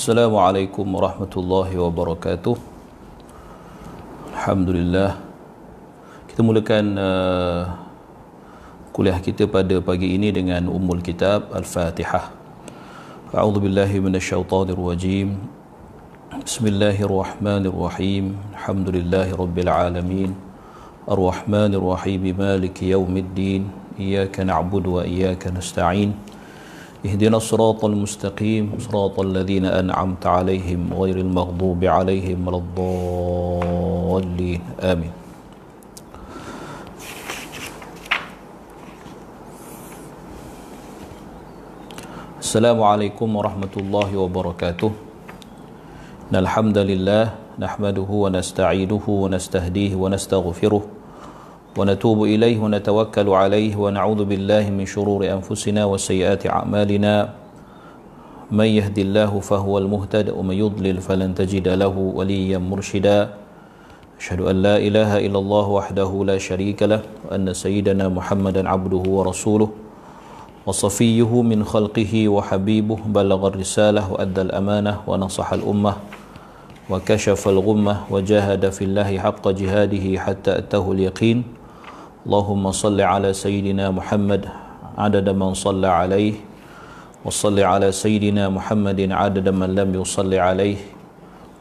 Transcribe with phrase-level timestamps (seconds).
[0.00, 2.56] Assalamualaikum warahmatullahi wabarakatuh.
[4.32, 5.20] Alhamdulillah.
[6.24, 7.68] Kita mulakan uh,
[8.96, 12.32] kuliah kita pada pagi ini dengan Ummul Kitab Al-Fatihah.
[13.36, 15.36] A'udhu billahi minasyaitanir rajim
[16.32, 18.40] Bismillahirrahmanirrahim.
[18.56, 20.32] Alhamdulillahi rabbil alamin.
[21.04, 23.68] Ar-Rahmanir Rahim Maliki yaumiddin.
[24.00, 26.16] Iyaka na'budu wa iyaka nasta'in
[27.00, 34.60] اهدنا الصراط المستقيم صراط الذين أنعمت عليهم غير المغضوب عليهم ولا الضالين.
[34.84, 35.12] آمين.
[42.44, 44.90] السلام عليكم ورحمة الله وبركاته.
[46.34, 47.24] الحمد لله
[47.56, 50.99] نحمده ونستعينه ونستهديه ونستغفره.
[51.78, 57.14] ونتوب إليه ونتوكل عليه ونعوذ بالله من شرور أنفسنا وسيئات أعمالنا.
[58.50, 63.30] من يهد الله فهو المهتد ومن يضلل فلن تجد له وليا مرشدا.
[64.18, 69.70] أشهد أن لا إله إلا الله وحده لا شريك له وأن سيدنا محمدا عبده ورسوله.
[70.66, 75.94] وصفيه من خلقه وحبيبه بلغ الرسالة وأدى الأمانة ونصح الأمة
[76.90, 81.59] وكشف الغمة وجاهد في الله حق جهاده حتى أتاه اليقين.
[82.20, 84.44] اللهم صل على سيدنا محمد
[84.98, 86.34] عدد من صلى عليه
[87.24, 90.76] وصل على سيدنا محمد عدد من لم يصل عليه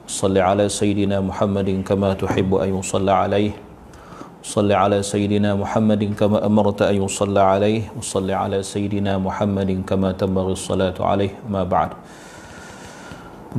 [0.07, 3.51] صل على سيدنا محمد كما تحب أن يصلى عليه
[4.43, 10.51] صل على سيدنا محمد كما أمرت أن يصلى عليه وصل على سيدنا محمد كما تنبغي
[10.55, 11.39] الصلاة عليه.
[11.51, 11.95] ما بعد.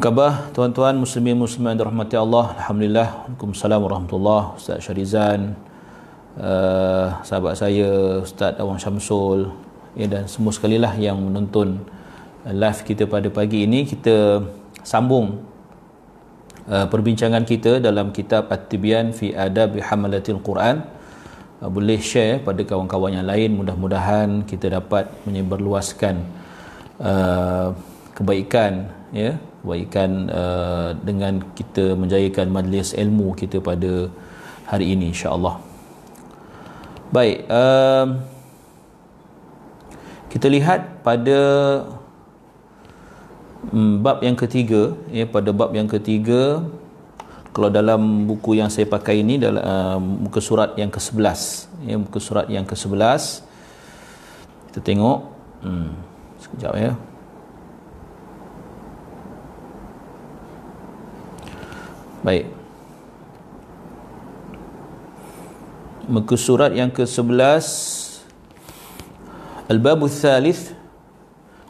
[0.00, 2.54] Khabar tuan-tuan muslimin muslimat dirahmati Allah.
[2.60, 3.08] Alhamdulillah.
[3.26, 5.69] Waalaikumsalam warahmatullahi Ustaz Syarizan
[6.40, 9.52] uh, Sahabat saya Ustaz Awang Syamsul
[9.94, 11.84] ya, Dan semua sekali lah yang menonton
[12.48, 14.40] Live kita pada pagi ini Kita
[14.80, 15.44] sambung
[16.66, 20.82] uh, Perbincangan kita dalam kitab At-Tibyan fi Adab Hamalatil Quran
[21.60, 26.24] uh, Boleh share pada kawan-kawan yang lain Mudah-mudahan kita dapat menyebarluaskan
[26.98, 27.76] uh,
[28.16, 34.08] Kebaikan ya kebaikan uh, dengan kita menjayakan majlis ilmu kita pada
[34.64, 35.69] hari ini insya-Allah.
[37.10, 38.22] Baik, um,
[40.30, 41.40] kita lihat pada
[43.74, 46.62] um, bab yang ketiga ya pada bab yang ketiga
[47.50, 52.22] kalau dalam buku yang saya pakai ini dalam uh, muka surat yang ke-11 ya muka
[52.22, 53.42] surat yang ke-11
[54.70, 55.18] kita tengok
[55.66, 55.90] hmm,
[56.38, 56.94] sekejap ya
[62.20, 62.59] Baik.
[66.10, 67.62] Muka surat yang ke-11
[69.70, 70.74] Al-Bab al-Thalith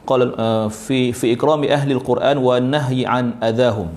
[0.08, 3.92] qala uh, fi fi ikrami ahli al-Quran wa nahyi an adahum.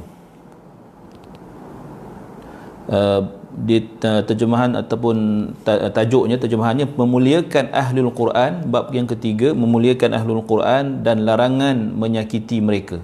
[2.91, 5.49] Uh, di terjemahan ataupun
[5.93, 12.97] tajuknya terjemahannya memuliakan ahli al-Quran bab yang ketiga memuliakan ahli al-Quran dan larangan menyakiti mereka.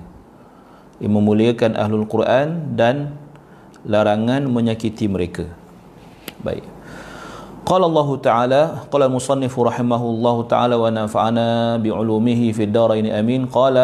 [0.99, 3.15] Memuliakan ahli al-Quran dan
[3.87, 5.47] larangan menyakiti mereka.
[6.43, 6.78] Baik.
[7.65, 8.61] قال الله تعالى
[8.91, 13.45] قال المصنف رحمه الله تعالى ونفعنا بعلومه في الدارين آمين.
[13.45, 13.77] قال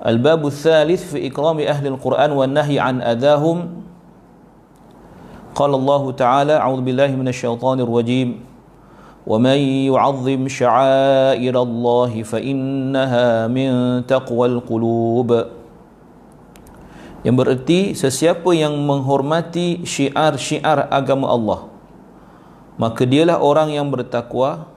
[0.00, 3.58] الباب الثالث في إكرام أهل القرآن والنهي عن أذاهم.
[5.54, 8.28] قال الله تعالى أعوذ بالله من الشيطان الرجيم.
[9.26, 9.58] ومن
[9.92, 13.68] يعظم شعائر الله فإنها من
[14.08, 15.30] تقوى القلوب.
[17.20, 21.69] Yang berarti sesiapa yang menghormati syiar-syiar agama Allah
[22.80, 24.72] maka dialah orang yang bertakwa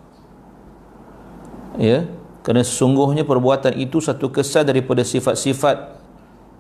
[1.80, 2.04] ya
[2.44, 5.96] kerana sesungguhnya perbuatan itu satu kesan daripada sifat-sifat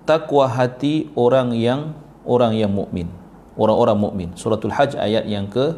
[0.07, 1.91] takwa hati orang yang
[2.23, 3.11] orang yang mukmin.
[3.59, 4.29] Orang-orang mukmin.
[4.39, 5.75] Suratul hajj ayat yang ke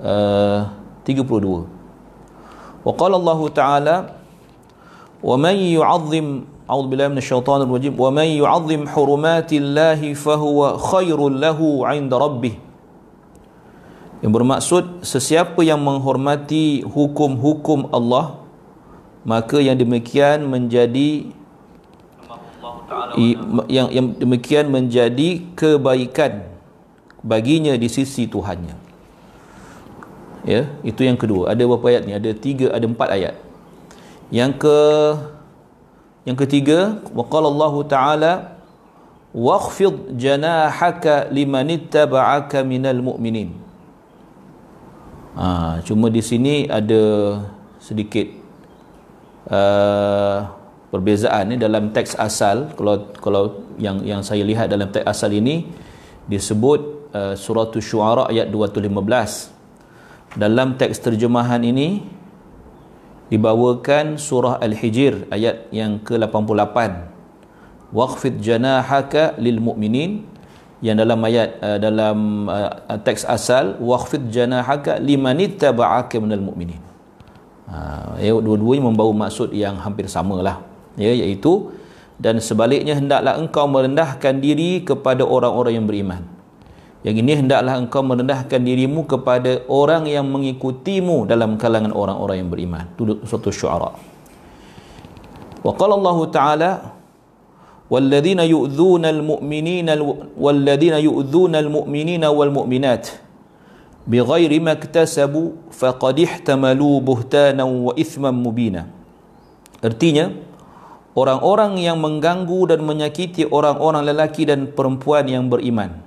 [0.00, 1.68] eh, uh, 32
[2.84, 3.96] wa qala allah taala
[5.24, 11.36] wa man yu'azzim a'udzu billahi minasy syaithanir rajim wa man yu'azzim hurumatillahi fa fahuwa khairul
[11.36, 12.63] lahu 'inda rabbih
[14.24, 18.40] yang bermaksud sesiapa yang menghormati hukum-hukum Allah
[19.28, 21.28] maka yang demikian menjadi
[23.68, 26.48] yang yang demikian menjadi kebaikan
[27.24, 28.76] baginya di sisi Tuhannya.
[30.44, 31.52] Ya itu yang kedua.
[31.52, 32.12] Ada berapa ayat ni?
[32.12, 33.34] Ada tiga ada empat ayat.
[34.28, 34.78] Yang ke
[36.24, 38.32] yang ketiga, waqala Allah Ta'ala
[39.36, 43.52] wakhfid janahaka liman ittaba'aka minal mu'minin.
[45.34, 47.02] Ha, cuma di sini ada
[47.82, 48.30] sedikit
[49.50, 50.46] uh,
[50.94, 52.70] perbezaan ni dalam teks asal.
[52.78, 53.44] Kalau kalau
[53.74, 55.66] yang yang saya lihat dalam teks asal ini
[56.30, 62.02] disebut uh, surah syuara ayat 215 dalam teks terjemahan ini
[63.30, 66.76] dibawakan surah al-hijr ayat yang ke-88
[67.94, 70.26] waqfid janahaka lil mu'minin
[70.84, 76.80] yang dalam ayat uh, dalam uh, teks asal waqfid janahaka limanittaba'aka minal mu'minin
[77.72, 80.60] ha ya dua-duanya membawa maksud yang hampir samalah
[81.00, 81.72] ya iaitu
[82.20, 86.22] dan sebaliknya hendaklah engkau merendahkan diri kepada orang-orang yang beriman
[87.04, 92.88] yang ini hendaklah engkau merendahkan dirimu kepada orang yang mengikutimu dalam kalangan orang-orang yang beriman.
[92.96, 93.92] Itu suatu syuara.
[95.60, 96.70] Wa qala Allah Ta'ala
[97.89, 99.87] والذين يؤذون المؤمنين
[100.37, 103.05] والذين يؤذون المؤمنين والمؤمنات
[104.05, 108.83] بغير ما اكتسبوا فقد احتملوا بهتانا وإثما مبينا
[109.81, 110.29] artinya
[111.17, 116.05] orang-orang yang mengganggu dan menyakiti orang-orang lelaki dan perempuan yang beriman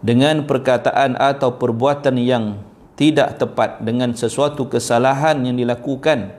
[0.00, 2.64] dengan perkataan atau perbuatan yang
[2.96, 6.32] tidak tepat dengan sesuatu kesalahan yang dilakukan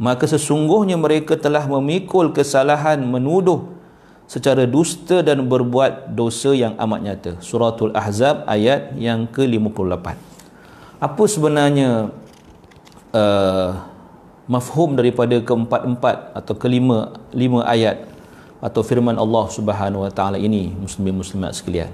[0.00, 3.68] maka sesungguhnya mereka telah memikul kesalahan menuduh
[4.24, 7.32] secara dusta dan berbuat dosa yang amat nyata.
[7.44, 10.16] Suratul ahzab ayat yang ke-58.
[11.04, 12.08] Apa sebenarnya
[13.12, 13.70] uh,
[14.48, 18.08] mafhum daripada keempat-empat atau kelima lima ayat
[18.64, 21.92] atau firman Allah Subhanahu wa taala ini muslimin muslimat sekalian?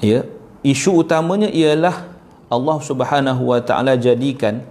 [0.00, 0.24] Ya
[0.64, 2.08] isu utamanya ialah
[2.48, 4.64] Allah Subhanahu wa taala jadikan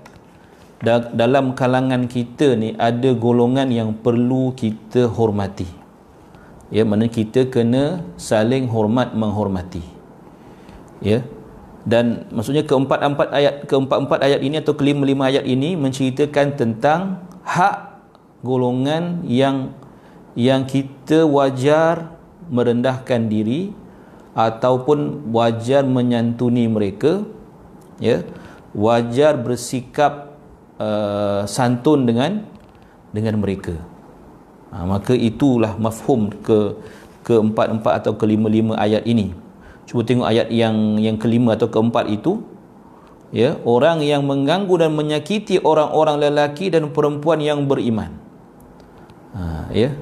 [0.87, 5.67] dalam kalangan kita ni ada golongan yang perlu kita hormati.
[6.71, 9.83] Ya mana kita kena saling hormat menghormati.
[11.03, 11.25] Ya.
[11.83, 18.03] Dan maksudnya keempat-empat ayat keempat-empat ayat ini atau kelima-lima ayat ini menceritakan tentang hak
[18.45, 19.73] golongan yang
[20.37, 22.13] yang kita wajar
[22.47, 23.73] merendahkan diri
[24.37, 27.25] ataupun wajar menyantuni mereka.
[27.99, 28.23] Ya.
[28.77, 30.28] Wajar bersikap
[30.79, 32.47] uh, santun dengan
[33.11, 33.75] dengan mereka.
[34.69, 36.77] Ha, maka itulah mafhum ke
[37.25, 39.33] keempat-empat atau kelima-lima ayat ini.
[39.85, 42.41] Cuba tengok ayat yang yang kelima atau keempat itu.
[43.29, 48.17] Ya orang yang mengganggu dan menyakiti orang-orang lelaki dan perempuan yang beriman.
[49.37, 49.93] Ha, ya.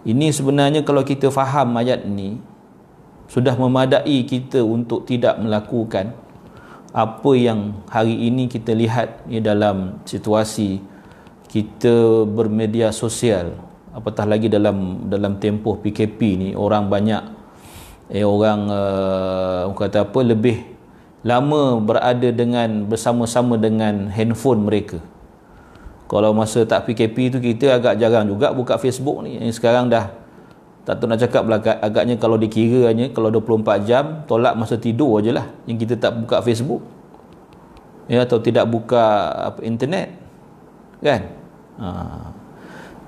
[0.00, 2.40] Ini sebenarnya kalau kita faham ayat ini
[3.30, 6.16] sudah memadai kita untuk tidak melakukan
[6.90, 10.82] apa yang hari ini kita lihat ya, dalam situasi
[11.50, 13.54] kita bermedia sosial
[13.90, 17.22] apatah lagi dalam dalam tempoh PKP ni orang banyak
[18.10, 20.66] eh orang uh, kata apa lebih
[21.20, 24.98] lama berada dengan bersama-sama dengan handphone mereka.
[26.10, 29.38] Kalau masa tak PKP tu kita agak jarang juga buka Facebook ni.
[29.54, 30.10] Sekarang dah
[30.80, 35.30] tak tahu nak cakap lah agaknya kalau dikiranya kalau 24 jam tolak masa tidur je
[35.30, 35.46] lah.
[35.68, 36.80] Yang kita tak buka Facebook.
[38.10, 40.16] Ya atau tidak buka apa, internet.
[41.00, 41.22] Kan?
[41.80, 41.88] Ha.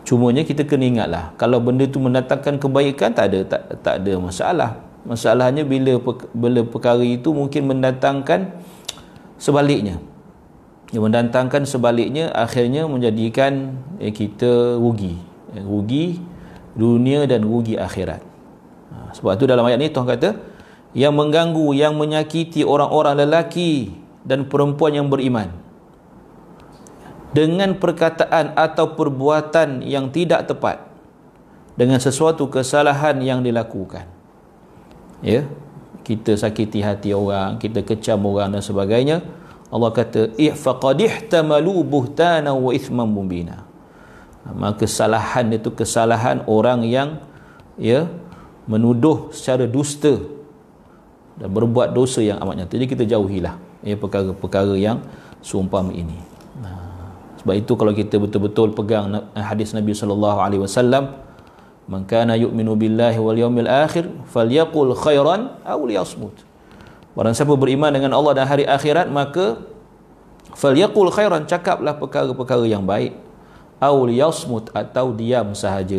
[0.08, 4.12] cumanya kita kena ingat lah kalau benda tu mendatangkan kebaikan tak ada tak, tak ada
[4.16, 4.70] masalah.
[5.04, 6.00] Masalahnya bila
[6.32, 8.54] bila perkara itu mungkin mendatangkan
[9.36, 10.00] sebaliknya.
[10.94, 15.20] Yang mendatangkan sebaliknya akhirnya menjadikan eh, kita rugi.
[15.52, 16.31] Eh, rugi
[16.72, 18.22] dunia dan rugi akhirat.
[18.92, 20.30] Ha, sebab itu dalam ayat ni Tuhan kata
[20.92, 25.62] yang mengganggu, yang menyakiti orang-orang lelaki dan perempuan yang beriman
[27.32, 30.84] dengan perkataan atau perbuatan yang tidak tepat
[31.74, 34.04] dengan sesuatu kesalahan yang dilakukan.
[35.24, 35.48] Ya,
[36.04, 39.24] kita sakiti hati orang, kita kecam orang dan sebagainya.
[39.72, 43.64] Allah kata, "Ihfaqadihtamalu buhtana wa ithman mubina."
[44.50, 47.22] Maka kesalahan itu kesalahan orang yang
[47.78, 48.10] ya
[48.66, 50.18] menuduh secara dusta
[51.38, 52.72] dan berbuat dosa yang amat nyata.
[52.74, 53.54] Jadi kita jauhilah
[53.86, 55.02] ya perkara-perkara yang
[55.42, 56.18] seumpama ini.
[57.42, 61.18] sebab itu kalau kita betul-betul pegang hadis Nabi sallallahu alaihi wasallam
[61.90, 66.34] man kana yu'minu billahi wal yawmil akhir falyaqul khairan aw liyasmut.
[67.18, 69.58] Barang siapa beriman dengan Allah dan hari akhirat maka
[70.54, 73.18] falyaqul khairan cakaplah perkara-perkara yang baik
[73.82, 75.98] aul yasmut atau diam sahaja.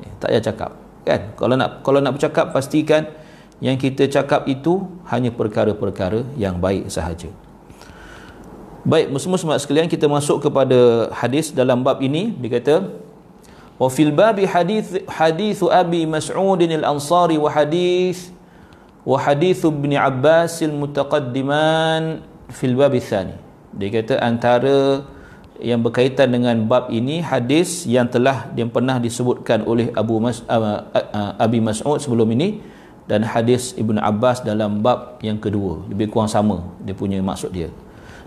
[0.00, 0.70] Eh, tak payah cakap
[1.04, 1.20] kan?
[1.36, 3.12] Kalau nak kalau nak bercakap pastikan
[3.60, 7.28] yang kita cakap itu hanya perkara-perkara yang baik sahaja.
[8.84, 12.32] Baik muslim-muslimat sekalian kita masuk kepada hadis dalam bab ini.
[12.40, 12.74] Dia kata
[13.76, 18.30] wa fil babi hadis hadis abi mas'ud al-ansari wa hadis
[19.02, 22.22] wa hadis ibn abbas al-mutaqaddiman
[22.54, 23.34] fil bab tsani
[23.74, 25.02] dia kata antara
[25.64, 30.84] yang berkaitan dengan bab ini hadis yang telah yang pernah disebutkan oleh Abu Mas, uh,
[30.92, 32.60] uh, Abi Mas'ud sebelum ini
[33.08, 35.88] dan hadis Ibn Abbas dalam bab yang kedua.
[35.88, 37.72] Lebih kurang sama dia punya maksud dia.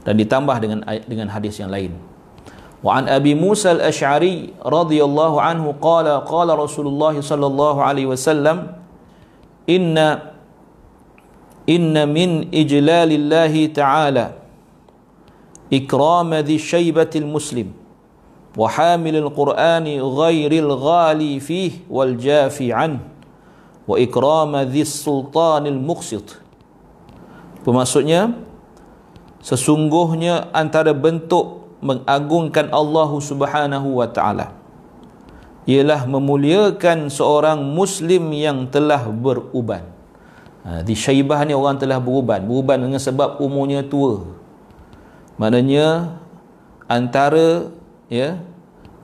[0.02, 1.94] Dan ditambah dengan dengan hadis yang lain.
[2.82, 8.78] Wa an Abi Musa al-Asy'ari radhiyallahu anhu qala qala Rasulullah sallallahu alaihi wasallam
[9.70, 10.34] inna
[11.68, 14.47] inna min ijlalillahi ta'ala
[15.73, 17.69] إكرام ذي الشيبة المسلم
[18.53, 23.01] وحامل القرآن غير الغالي فيه والجافي عنه
[23.89, 26.45] وإكرام ذي السلطان المقسط
[27.63, 28.35] Maksudnya
[29.39, 34.51] sesungguhnya antara bentuk mengagungkan Allah Subhanahu wa taala
[35.63, 39.87] ialah memuliakan seorang muslim yang telah beruban.
[40.67, 44.27] Ha, di syaibah ni orang telah beruban, beruban dengan sebab umurnya tua
[45.38, 46.18] maknanya
[46.90, 47.70] antara
[48.10, 48.42] ya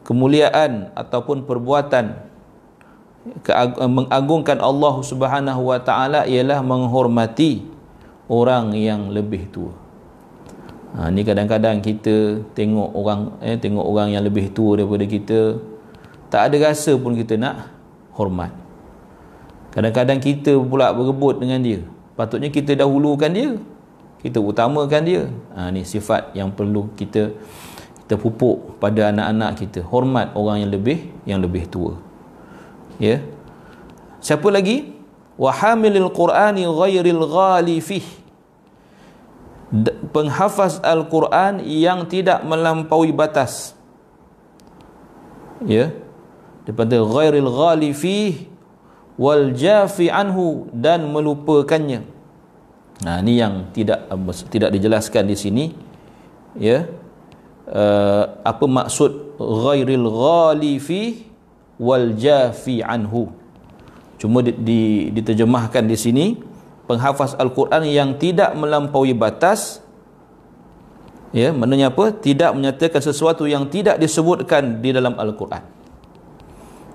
[0.04, 2.34] kemuliaan ataupun perbuatan
[3.88, 7.64] mengagungkan Allah Subhanahu wa taala ialah menghormati
[8.28, 9.72] orang yang lebih tua.
[10.94, 15.58] Ha, ni kadang-kadang kita tengok orang eh tengok orang yang lebih tua daripada kita
[16.30, 17.72] tak ada rasa pun kita nak
[18.14, 18.54] hormat.
[19.74, 21.82] Kadang-kadang kita pula berebut dengan dia.
[22.14, 23.58] Patutnya kita dahulukan dia
[24.24, 25.28] kita utamakan dia.
[25.52, 27.36] Ha, ni sifat yang perlu kita
[28.04, 29.80] kita pupuk pada anak-anak kita.
[29.84, 32.00] Hormat orang yang lebih yang lebih tua.
[33.04, 33.20] Ya?
[34.24, 34.96] Siapa lagi?
[35.36, 38.06] Wa hamilil qur'ani ghairil ghali fih.
[40.16, 43.76] Penghafaz al-Quran yang tidak melampaui batas.
[45.68, 45.92] Ya?
[46.64, 48.48] Daripada ghairil ghali fih
[49.20, 52.13] wal jafi anhu dan melupakannya
[53.02, 54.06] Nah, ini yang tidak
[54.54, 55.66] tidak dijelaskan di sini.
[56.54, 56.86] Ya.
[57.64, 61.26] Uh, apa maksud ghairil ghalifi
[61.82, 63.34] wal jafi anhu?
[64.22, 66.26] Cuma di, di, diterjemahkan di sini
[66.88, 69.84] penghafaz al-Quran yang tidak melampaui batas
[71.34, 75.64] ya maknanya apa tidak menyatakan sesuatu yang tidak disebutkan di dalam al-Quran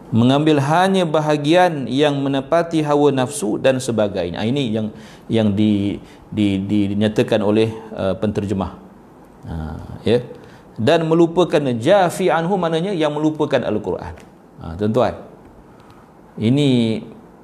[0.08, 4.40] mengambil hanya bahagian yang menepati hawa nafsu dan sebagainya.
[4.40, 4.86] Ini yang
[5.28, 6.00] yang di,
[6.32, 8.72] di, di, dinyatakan oleh uh, penterjemah.
[9.44, 9.54] Ha,
[10.04, 10.18] ya.
[10.78, 14.14] Dan melupakan jafi anhu maknanya yang melupakan al-Quran.
[14.64, 15.14] Ha, tuan-tuan.
[16.38, 17.00] Ini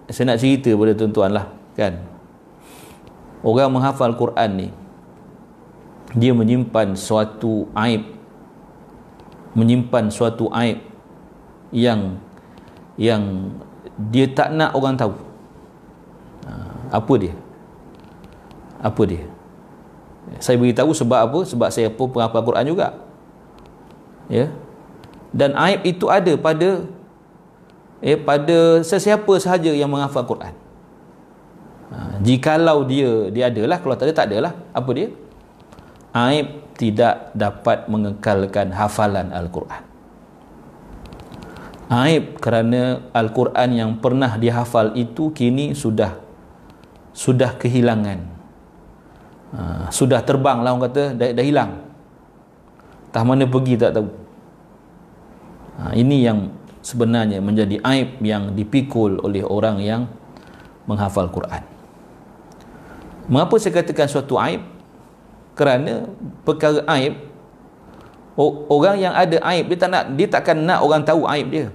[0.08, 2.00] saya nak cerita pada tuan-tuan lah kan.
[3.44, 4.68] Orang menghafal Quran ni
[6.14, 8.14] dia menyimpan suatu aib
[9.54, 10.78] menyimpan suatu aib
[11.74, 12.22] yang
[12.94, 13.54] yang
[14.10, 15.14] dia tak nak orang tahu.
[16.46, 16.52] Ha,
[16.98, 17.34] apa dia?
[18.82, 19.24] Apa dia?
[20.40, 21.38] Saya beritahu sebab apa?
[21.46, 22.96] Sebab saya pun penghafal Quran juga.
[24.26, 24.50] Ya?
[25.34, 26.86] Dan aib itu ada pada
[28.04, 30.54] eh pada sesiapa sahaja yang menghafal Quran.
[31.92, 34.52] Ha, jikalau dia dia adalah kalau tak ada tak adalah.
[34.74, 35.08] Apa dia?
[36.14, 39.93] Aib tidak dapat mengekalkan hafalan Al-Quran
[41.90, 46.16] aib kerana Al-Quran yang pernah dihafal itu kini sudah
[47.14, 48.18] sudah kehilangan.
[49.54, 49.60] Ha,
[49.94, 51.72] sudah terbang lah orang kata dah, dah hilang.
[53.14, 54.08] Tak mana pergi tak tahu.
[55.78, 56.50] Ha, ini yang
[56.82, 60.10] sebenarnya menjadi aib yang dipikul oleh orang yang
[60.90, 61.62] menghafal Quran.
[63.30, 64.60] Mengapa saya katakan suatu aib?
[65.54, 66.10] Kerana
[66.42, 67.14] perkara aib
[68.36, 71.66] orang yang ada aib dia tak nak dia takkan nak orang tahu aib dia.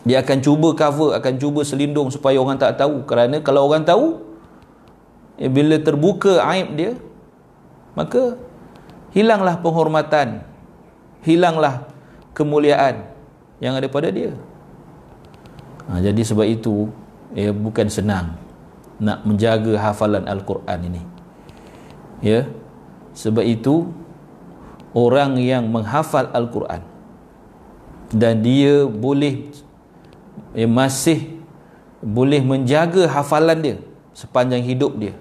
[0.00, 3.04] Dia akan cuba cover akan cuba selindung supaya orang tak tahu.
[3.04, 4.20] Kerana kalau orang tahu
[5.40, 6.92] ya, bila terbuka aib dia
[7.96, 8.36] maka
[9.12, 10.44] hilanglah penghormatan
[11.24, 11.88] hilanglah
[12.36, 13.08] kemuliaan
[13.60, 14.32] yang ada pada dia.
[15.88, 16.88] Ha, jadi sebab itu
[17.36, 18.36] ya, bukan senang
[19.00, 21.02] nak menjaga hafalan Al-Quran ini.
[22.20, 22.44] Ya
[23.16, 23.88] sebab itu
[24.94, 26.82] orang yang menghafal Al-Quran.
[28.10, 29.50] Dan dia boleh
[30.54, 31.38] eh, masih
[32.02, 33.76] boleh menjaga hafalan dia
[34.16, 35.14] sepanjang hidup dia.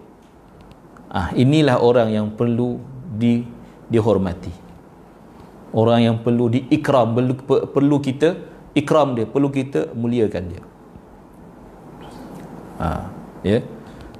[1.09, 2.81] Ah inilah orang yang perlu
[3.13, 3.45] di
[3.89, 4.53] dihormati.
[5.69, 7.33] Orang yang perlu diikram perlu,
[7.69, 8.33] perlu kita
[8.73, 10.63] ikram dia perlu kita muliakan dia.
[12.81, 13.05] Ah
[13.45, 13.61] ya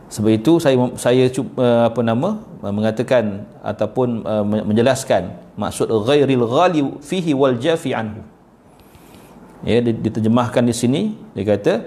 [0.10, 6.82] sebab itu saya saya uh, apa nama uh, mengatakan ataupun uh, menjelaskan maksud ghairil ghali
[7.06, 8.26] fihi wal jafi anhu.
[9.62, 11.02] Ya diterjemahkan di sini
[11.38, 11.86] dia kata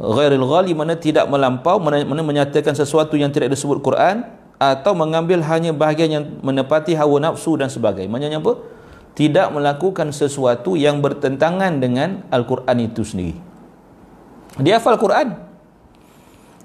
[0.00, 4.24] ghairil ghali mana tidak melampau mana, mana menyatakan sesuatu yang tidak disebut Quran
[4.56, 8.08] atau mengambil hanya bahagian yang menepati hawa nafsu dan sebagainya.
[8.08, 8.56] Maknanya apa?
[9.12, 13.36] Tidak melakukan sesuatu yang bertentangan dengan Al-Quran itu sendiri.
[14.64, 15.49] Dia hafal Quran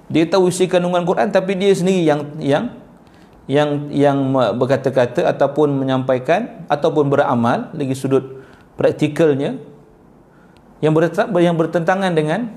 [0.06, 2.64] dia tahu isi kandungan Quran tapi dia sendiri yang yang
[3.46, 4.18] yang yang
[4.58, 8.42] berkata-kata ataupun menyampaikan ataupun beramal lagi sudut
[8.74, 9.58] praktikalnya
[10.82, 10.92] yang
[11.40, 12.52] yang bertentangan dengan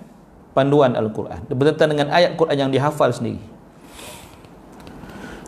[0.51, 1.45] panduan Al-Quran.
[1.49, 3.41] Bertentangan dengan ayat Quran yang dihafal sendiri.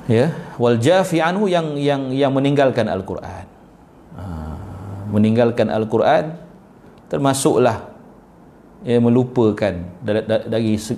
[0.09, 3.45] Ya wal jafi anhu yang yang yang meninggalkan Al-Quran.
[4.17, 4.23] Ha,
[5.13, 6.37] meninggalkan Al-Quran
[7.11, 7.90] termasuklah
[8.85, 9.73] ya, melupakan.
[10.01, 10.21] Dari,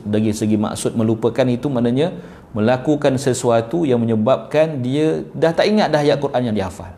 [0.03, 2.15] dari segi maksud melupakan itu maknanya
[2.53, 6.93] melakukan sesuatu yang menyebabkan dia dah tak ingat dah ayat Quran yang dihafal.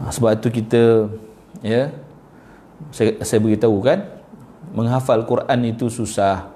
[0.00, 1.12] Ha, sebab itu kita
[1.60, 1.92] ya
[2.88, 4.08] saya, saya beritahu kan
[4.72, 6.48] menghafal Quran itu susah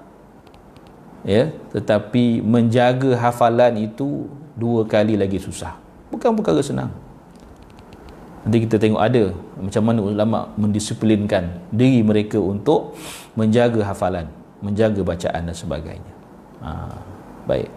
[1.21, 5.77] ya tetapi menjaga hafalan itu dua kali lagi susah.
[6.09, 7.04] Bukan perkara senang
[8.45, 12.93] nanti kita tengok ada macam mana ulama mendisiplinkan diri mereka untuk
[13.33, 14.29] menjaga hafalan
[14.65, 16.13] menjaga bacaan dan sebagainya.
[16.65, 16.97] Ha,
[17.45, 17.69] baik.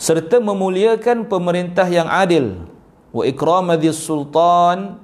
[0.00, 2.66] Serta memuliakan pemerintah yang adil.
[3.10, 5.02] Wa ikramadhis sultan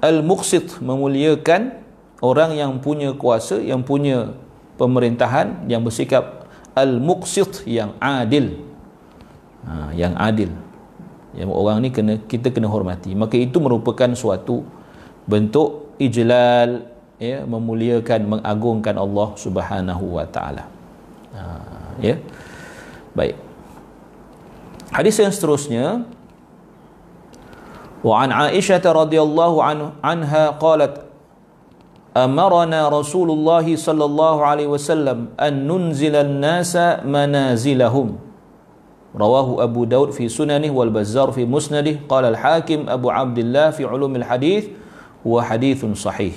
[0.00, 1.76] al-muqsit memuliakan
[2.24, 4.32] orang yang punya kuasa yang punya
[4.80, 8.56] pemerintahan yang bersikap al-muqsit yang adil.
[9.68, 10.65] Ha, yang adil
[11.35, 14.67] yang orang ni kena kita kena hormati maka itu merupakan suatu
[15.23, 16.91] bentuk ijlal
[17.21, 20.67] ya memuliakan mengagungkan Allah Subhanahu wa taala
[21.31, 21.43] ha,
[22.03, 22.19] ya
[23.15, 23.37] baik
[24.91, 26.03] hadis yang seterusnya
[28.01, 29.57] wa an Aisyah radhiyallahu
[30.03, 31.11] anha qalat
[32.11, 36.75] أمرنا رسول الله صلى الله عليه وسلم أن ننزل الناس
[37.07, 38.07] منازلهم
[39.16, 43.88] rawahu Abu Daud fi sunanih wal Bazzar fi musnadih qala al Hakim Abu Abdullah fi
[43.88, 44.68] ulumil hadis
[45.24, 46.36] wa hadithun sahih.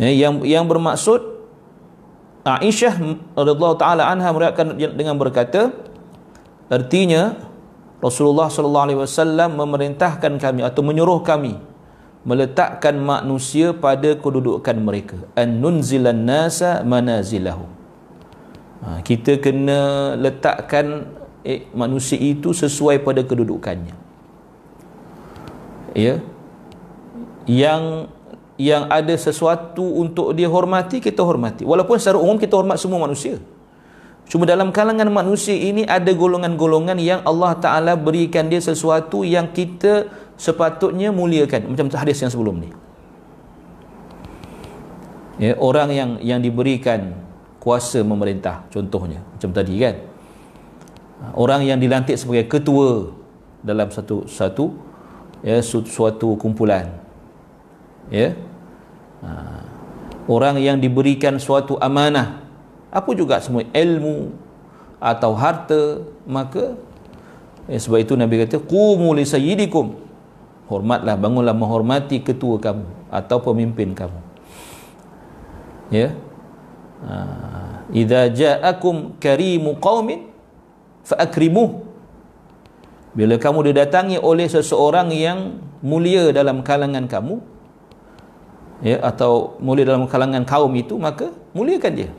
[0.00, 1.20] Ya, yang yang bermaksud
[2.42, 2.98] Aisyah
[3.38, 5.70] radhiyallahu taala anha meriwayatkan dengan berkata
[6.66, 7.38] artinya
[8.02, 11.54] Rasulullah sallallahu alaihi wasallam memerintahkan kami atau menyuruh kami
[12.26, 15.18] meletakkan manusia pada kedudukan mereka.
[15.38, 17.66] An nunzilan nasa manazilahu.
[18.82, 21.06] Ha, kita kena letakkan
[21.42, 23.94] eh, manusia itu sesuai pada kedudukannya.
[25.92, 26.22] Ya?
[27.44, 28.12] Yang
[28.60, 31.66] yang ada sesuatu untuk dia hormati kita hormati.
[31.66, 33.42] Walaupun secara umum kita hormat semua manusia.
[34.30, 40.08] Cuma dalam kalangan manusia ini ada golongan-golongan yang Allah Ta'ala berikan dia sesuatu yang kita
[40.38, 41.74] sepatutnya muliakan.
[41.74, 42.70] Macam hadis yang sebelum ni.
[45.42, 47.18] Ya, orang yang yang diberikan
[47.58, 49.20] kuasa memerintah contohnya.
[49.36, 50.11] Macam tadi kan
[51.38, 53.14] orang yang dilantik sebagai ketua
[53.62, 54.74] dalam satu satu
[55.42, 56.90] ya suatu kumpulan
[58.10, 58.34] ya
[59.22, 59.62] ha.
[60.26, 62.42] orang yang diberikan suatu amanah
[62.90, 64.34] apa juga semua ilmu
[65.02, 66.74] atau harta maka
[67.70, 69.98] ya, sebab itu Nabi kata qumu li sayyidikum
[70.66, 74.20] hormatlah bangunlah menghormati ketua kamu atau pemimpin kamu
[75.94, 76.10] ya
[77.06, 77.14] ha.
[77.94, 80.31] idza ja'akum karimu qaumin
[81.02, 81.82] fa akrimuh
[83.12, 87.44] bila kamu didatangi oleh seseorang yang mulia dalam kalangan kamu
[88.80, 92.10] ya atau mulia dalam kalangan kaum itu maka muliakan dia.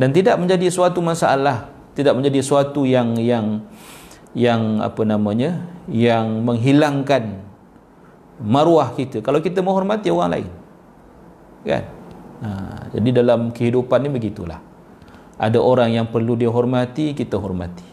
[0.00, 3.66] Dan tidak menjadi suatu masalah tidak menjadi suatu yang yang
[4.32, 7.42] yang apa namanya yang menghilangkan
[8.40, 9.20] maruah kita.
[9.20, 10.50] Kalau kita menghormati orang lain
[11.66, 11.84] kan?
[12.40, 12.48] Ha,
[12.96, 14.69] jadi dalam kehidupan ni begitulah
[15.40, 17.88] ada orang yang perlu dihormati kita hormati.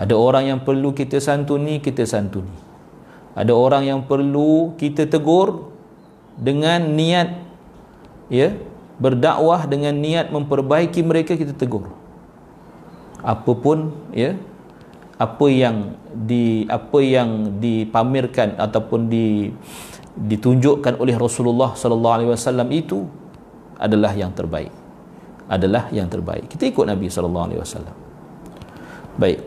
[0.00, 2.52] Ada orang yang perlu kita santuni kita santuni.
[3.36, 5.68] Ada orang yang perlu kita tegur
[6.40, 7.36] dengan niat
[8.32, 8.56] ya
[8.96, 11.92] berdakwah dengan niat memperbaiki mereka kita tegur.
[13.20, 14.40] Apapun ya
[15.20, 19.52] apa yang di apa yang dipamerkan ataupun di
[20.16, 23.04] ditunjukkan oleh Rasulullah sallallahu alaihi wasallam itu
[23.76, 24.72] adalah yang terbaik
[25.46, 27.96] adalah yang terbaik kita ikut Nabi sallallahu alaihi wasallam
[29.16, 29.40] baik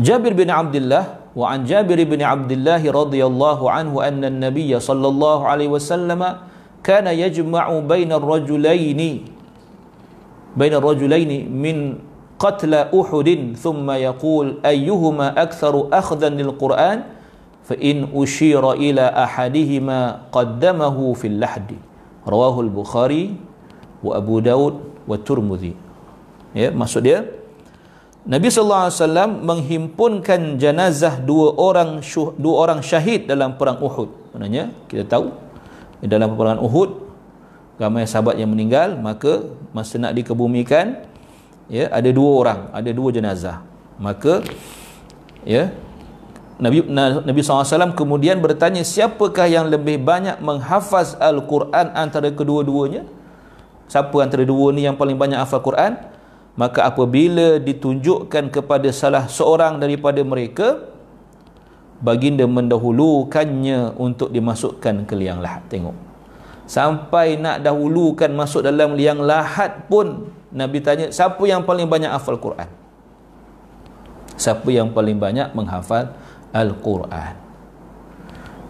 [0.00, 6.24] Jabir bin Abdullah wa an Jabir bin Abdullah radhiyallahu anhu anna an-nabiy sallallahu alaihi wasallam
[6.80, 9.40] kana yajma'u baina ar-rajulaini
[10.56, 11.76] بين الرجلين من
[12.38, 15.26] قتل أحد ثم يقول أيهما
[17.70, 20.00] فإن أشير إلى أحدهما
[20.34, 20.96] قدمه
[22.20, 23.32] Rawahul Bukhari,
[24.04, 24.68] wa Abu وأبو
[25.08, 25.72] wa Turmudi.
[26.52, 27.24] ya maksud dia
[28.28, 32.04] Nabi sallallahu alaihi wasallam menghimpunkan jenazah dua orang
[32.36, 34.36] dua orang syahid dalam perang Uhud.
[34.36, 35.32] Maknanya kita tahu
[36.04, 36.90] dalam peperangan Uhud
[37.80, 41.00] ramai sahabat yang meninggal maka masa nak dikebumikan
[41.72, 43.64] ya ada dua orang ada dua jenazah.
[43.96, 44.44] Maka
[45.48, 45.72] ya
[46.60, 53.08] Nabi Nabi SAW kemudian bertanya siapakah yang lebih banyak menghafaz Al-Quran antara kedua-duanya?
[53.90, 55.98] Siapa antara dua ni yang paling banyak hafal Quran?
[56.54, 60.84] Maka apabila ditunjukkan kepada salah seorang daripada mereka
[61.98, 65.66] baginda mendahulukannya untuk dimasukkan ke liang lahat.
[65.66, 65.96] Tengok.
[66.70, 72.38] Sampai nak dahulukan masuk dalam liang lahat pun Nabi tanya siapa yang paling banyak hafal
[72.38, 72.70] Quran?
[74.38, 76.14] Siapa yang paling banyak menghafal
[76.50, 77.34] Al-Quran.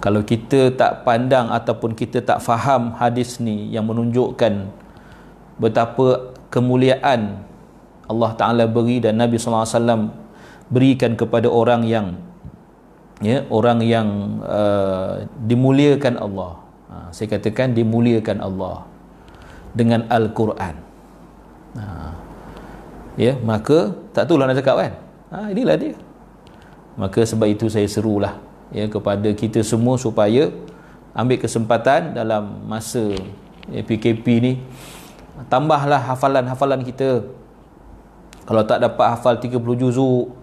[0.01, 4.73] Kalau kita tak pandang ataupun kita tak faham hadis ni yang menunjukkan
[5.61, 7.45] betapa kemuliaan
[8.09, 10.09] Allah Ta'ala beri dan Nabi SAW
[10.73, 12.17] berikan kepada orang yang
[13.21, 16.65] ya orang yang uh, dimuliakan Allah.
[16.91, 18.89] Ha, saya katakan dimuliakan Allah
[19.77, 20.75] dengan Al-Quran.
[21.77, 21.85] Ha,
[23.21, 24.93] ya maka tak tahu lah nak cakap kan?
[25.31, 25.95] Ha, inilah dia
[27.01, 28.37] maka sebab itu saya serulah
[28.69, 30.53] ya kepada kita semua supaya
[31.17, 33.17] ambil kesempatan dalam masa
[33.73, 34.53] ya, PKP ni
[35.49, 37.25] tambahlah hafalan-hafalan kita.
[38.45, 40.37] Kalau tak dapat hafal 30 juzuk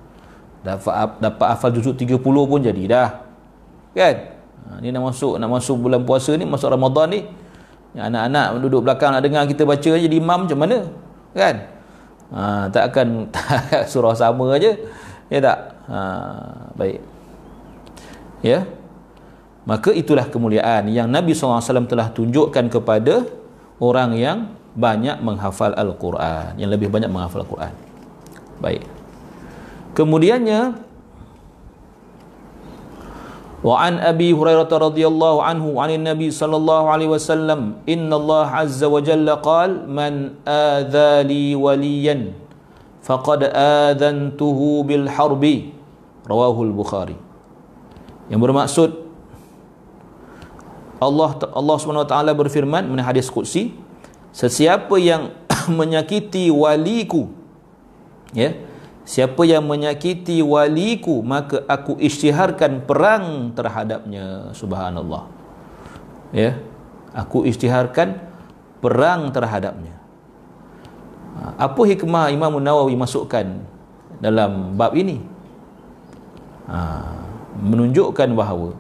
[0.66, 3.10] dapat dapat hafal juzuk 30 pun jadi dah
[3.94, 4.16] kan?
[4.68, 7.22] Ha, ni nak masuk nak masuk bulan puasa ni masuk Ramadan ni
[7.96, 10.88] anak-anak duduk belakang nak dengar kita baca jadi imam macam mana
[11.36, 11.56] kan?
[12.32, 12.42] Ha,
[12.72, 14.72] tak akan tak surah sama aja
[15.28, 16.00] ya tak ha,
[16.76, 17.00] baik.
[18.46, 18.68] Ya?
[19.68, 23.28] Maka itulah kemuliaan yang Nabi SAW telah tunjukkan kepada
[23.84, 24.38] orang yang
[24.78, 27.74] banyak menghafal Al-Quran yang lebih banyak menghafal Al-Quran.
[28.62, 28.86] Baik.
[29.98, 30.88] Kemudiannya
[33.66, 39.02] wa an abi hurairah radhiyallahu anhu anin nabi sallallahu alaihi wasallam inna allah azza wa
[39.02, 41.26] jalla qala man adha
[41.58, 42.38] waliyan
[43.02, 45.74] faqad adantuhu bil harbi
[46.28, 47.16] rawahul bukhari.
[48.28, 48.90] Yang bermaksud
[51.00, 53.72] Allah Allah SWT berfirman mengenai hadis qudsi
[54.36, 55.32] sesiapa yang
[55.80, 57.30] menyakiti waliku
[58.34, 58.58] ya
[59.08, 65.32] siapa yang menyakiti waliku maka aku isytiharkan perang terhadapnya subhanallah.
[66.36, 66.60] Ya
[67.16, 68.20] aku isytiharkan
[68.84, 69.96] perang terhadapnya.
[71.56, 73.62] Apa hikmah Imam Nawawi masukkan
[74.18, 75.22] dalam bab ini
[76.68, 76.78] ha,
[77.58, 78.76] menunjukkan bahawa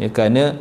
[0.00, 0.56] ya kerana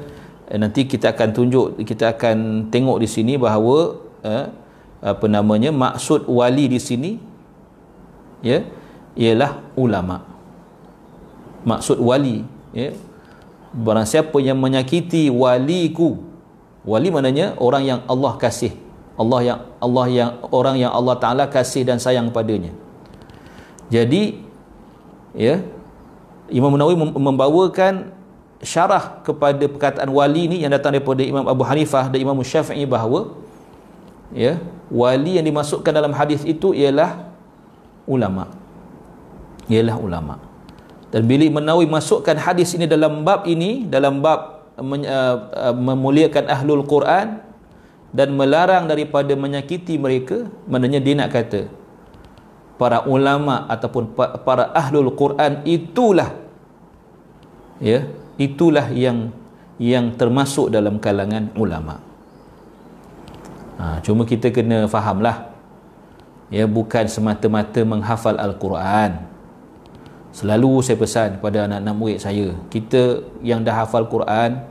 [0.49, 4.45] eh, nanti kita akan tunjuk kita akan tengok di sini bahawa eh,
[5.05, 7.11] apa namanya maksud wali di sini
[8.41, 8.65] ya
[9.15, 10.21] ialah ulama.
[11.65, 12.43] Maksud wali
[12.75, 12.91] ya.
[13.75, 16.35] Barang siapa yang menyakiti waliku
[16.85, 18.71] wali maknanya orang yang Allah kasih
[19.17, 22.71] Allah yang Allah yang orang yang Allah Taala kasih dan sayang padanya
[23.89, 24.37] jadi
[25.33, 25.65] ya
[26.49, 28.13] Imam Nawawi membawakan
[28.61, 33.33] syarah kepada perkataan wali ni yang datang daripada Imam Abu Hanifah dan Imam Syafi'i bahawa
[34.33, 37.29] ya wali yang dimasukkan dalam hadis itu ialah
[38.05, 38.49] ulama.
[39.65, 40.35] Ialah ulama.
[41.09, 46.83] Dan bila Nawawi masukkan hadis ini dalam bab ini dalam bab uh, uh, memuliakan ahlul
[46.85, 47.39] Quran
[48.15, 51.67] dan melarang daripada menyakiti mereka maknanya dia nak kata
[52.75, 54.11] para ulama ataupun
[54.43, 56.35] para ahlul Quran itulah
[57.79, 59.31] ya itulah yang
[59.75, 61.99] yang termasuk dalam kalangan ulama.
[63.75, 65.51] Ha, cuma kita kena fahamlah
[66.47, 69.19] ya bukan semata-mata menghafal Al-Quran.
[70.35, 74.67] Selalu saya pesan kepada anak-anak murid saya kita yang dah hafal Quran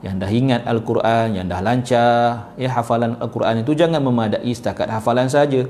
[0.00, 5.28] yang dah ingat Al-Quran yang dah lancar ya hafalan Al-Quran itu jangan memadai setakat hafalan
[5.28, 5.68] saja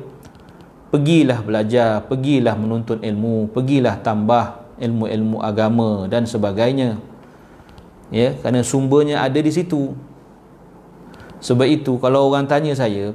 [0.95, 7.03] pergilah belajar, pergilah menuntut ilmu, pergilah tambah ilmu-ilmu agama dan sebagainya.
[8.15, 9.91] Ya, kerana sumbernya ada di situ.
[11.43, 13.11] Sebab itu kalau orang tanya saya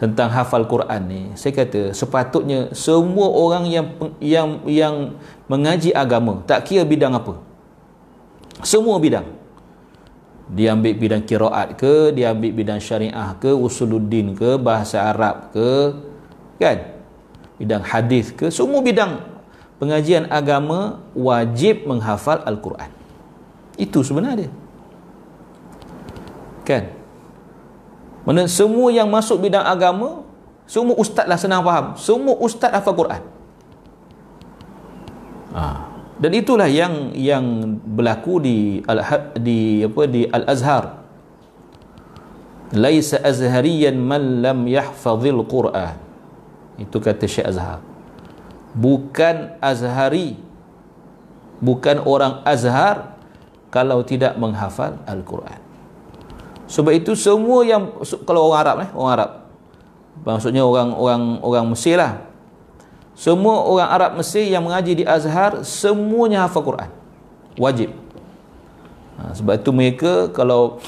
[0.00, 4.94] tentang hafal Quran ni, saya kata sepatutnya semua orang yang yang yang
[5.52, 7.36] mengaji agama, tak kira bidang apa.
[8.64, 9.28] Semua bidang.
[10.56, 15.92] Dia ambil bidang kiraat ke, dia ambil bidang syariah ke, usuluddin ke, bahasa Arab ke,
[16.56, 16.96] kan
[17.56, 19.20] bidang hadis ke semua bidang
[19.80, 22.90] pengajian agama wajib menghafal al-Quran
[23.76, 24.48] itu sebenarnya
[26.64, 26.92] kan
[28.26, 30.26] mana semua yang masuk bidang agama
[30.66, 31.94] Semua ustaz lah senang faham.
[31.94, 33.22] Semua ustaz hafal Quran.
[35.54, 35.64] Ha.
[36.18, 39.00] Dan itulah yang yang berlaku di al
[39.38, 41.06] di apa di Al Azhar.
[42.74, 45.94] Laisa azhariyan man lam yahfazil Quran.
[46.76, 47.80] Itu kata Syekh Azhar.
[48.76, 50.36] Bukan azhari.
[51.60, 53.16] Bukan orang Azhar
[53.72, 55.60] kalau tidak menghafal Al-Quran.
[56.68, 57.96] Sebab itu semua yang
[58.28, 59.30] kalau orang Arab eh, orang Arab
[60.24, 62.24] maksudnya orang orang orang Mesir lah
[63.16, 66.90] semua orang Arab Mesir yang mengaji di Azhar semuanya hafal Quran
[67.60, 67.92] wajib
[69.20, 70.80] ha, sebab itu mereka kalau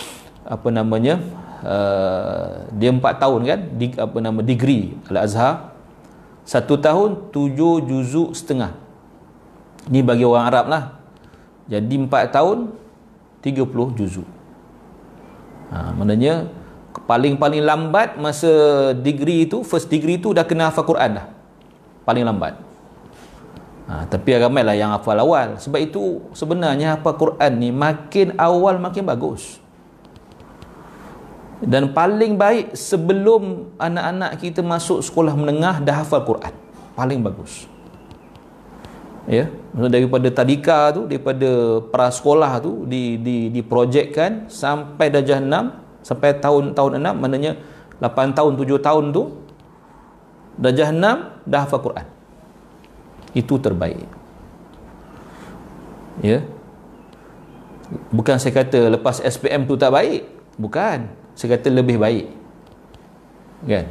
[0.48, 1.20] apa namanya
[1.60, 5.76] uh, dia empat tahun kan di, apa nama degree Al-Azhar
[6.48, 8.72] satu tahun tujuh juzuk setengah.
[9.92, 10.84] Ni bagi orang Arab lah.
[11.68, 12.72] Jadi empat tahun
[13.44, 14.24] tiga puluh juzuk
[15.68, 16.48] ha, maknanya
[17.04, 18.48] paling-paling lambat masa
[18.96, 21.28] degree itu first degree itu dah kena hafal Quran dah.
[22.08, 22.56] Paling lambat.
[23.84, 25.60] Ha, tapi ramai lah yang hafal awal.
[25.60, 29.60] Sebab itu sebenarnya hafal Quran ni makin awal makin bagus
[31.58, 36.54] dan paling baik sebelum anak-anak kita masuk sekolah menengah dah hafal Quran.
[36.94, 37.66] Paling bagus.
[39.26, 39.50] Ya
[39.86, 47.20] daripada tadika tu daripada prasekolah tu di di diprojekkan sampai darjah 6 sampai tahun-tahun 6
[47.20, 47.52] maknanya
[48.00, 49.22] 8 tahun 7 tahun tu
[50.56, 52.06] darjah 6 dah hafal Quran.
[53.36, 54.08] Itu terbaik.
[56.24, 56.42] Ya.
[58.10, 60.24] Bukan saya kata lepas SPM tu tak baik.
[60.58, 62.26] Bukan saya kata lebih baik.
[63.62, 63.86] Kan?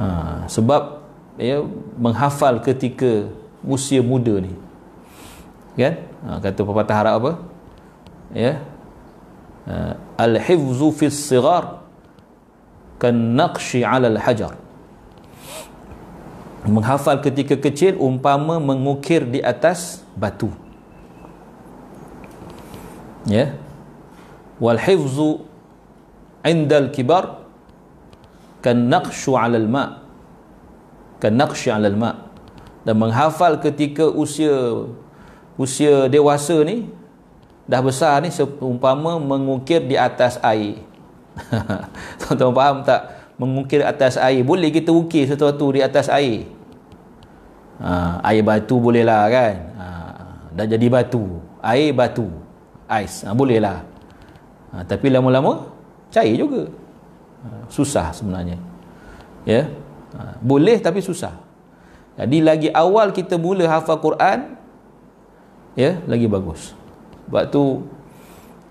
[0.00, 0.06] Ha,
[0.48, 1.04] sebab
[1.36, 1.60] ya
[2.00, 3.28] menghafal ketika
[3.60, 4.56] usia muda ni.
[5.76, 6.00] Kan?
[6.24, 7.32] Ha, kata pepatah Arab apa?
[8.32, 8.64] Ya?
[9.68, 11.84] Uh, al-hifzu fi sigar
[12.96, 14.56] kan naqshi ala al-hajar
[16.64, 20.52] menghafal ketika kecil umpama mengukir di atas batu.
[23.28, 23.56] Ya?
[24.56, 25.47] Wal hifzu
[26.48, 27.44] indal kibar
[28.64, 29.84] kan naqshu ala al-ma
[31.22, 32.12] kan naqshi ala al-ma
[32.82, 34.88] dan menghafal ketika usia
[35.60, 36.88] usia dewasa ni
[37.68, 40.80] dah besar ni seumpama mengukir di atas air.
[42.24, 43.02] Tuan-tuan faham tak?
[43.36, 44.40] Mengukir atas air.
[44.40, 46.48] Boleh kita ukir sesuatu di atas air?
[47.78, 49.54] Ha, air batu boleh lah kan?
[49.76, 49.86] Ha,
[50.56, 51.44] dah jadi batu.
[51.60, 52.26] Air batu.
[52.88, 53.22] Ais.
[53.22, 53.84] Ha, boleh lah
[54.72, 55.77] ha, tapi lama-lama
[56.12, 56.68] cair juga.
[57.44, 58.58] Ha, susah sebenarnya.
[59.46, 59.68] Ya?
[60.16, 61.36] Ha, boleh tapi susah.
[62.18, 64.58] Jadi lagi awal kita mula hafal Quran
[65.78, 66.74] ya lagi bagus.
[67.30, 67.86] Sebab tu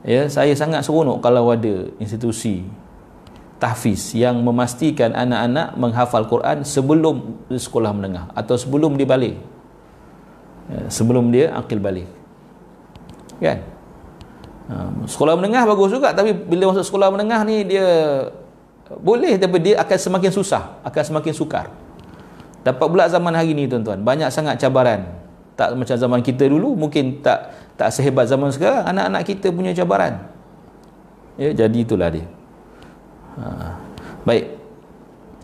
[0.03, 2.67] ya saya sangat seronok kalau ada institusi
[3.57, 9.35] tahfiz yang memastikan anak-anak menghafal Quran sebelum sekolah menengah atau sebelum dia balik.
[10.67, 12.09] Ya, sebelum dia akil balik.
[13.39, 13.63] Kan?
[13.63, 13.76] ha,
[15.07, 17.87] sekolah menengah bagus juga tapi bila masuk sekolah menengah ni dia
[18.99, 21.71] boleh tapi dia akan semakin susah akan semakin sukar.
[22.67, 24.03] Dapat pula zaman hari ni tuan-tuan.
[24.03, 25.07] Banyak sangat cabaran.
[25.55, 30.27] Tak macam zaman kita dulu mungkin tak tak sehebat zaman sekarang anak-anak kita punya cabaran.
[31.39, 32.27] Ya jadi itulah dia.
[33.39, 33.77] Ha.
[34.27, 34.57] baik.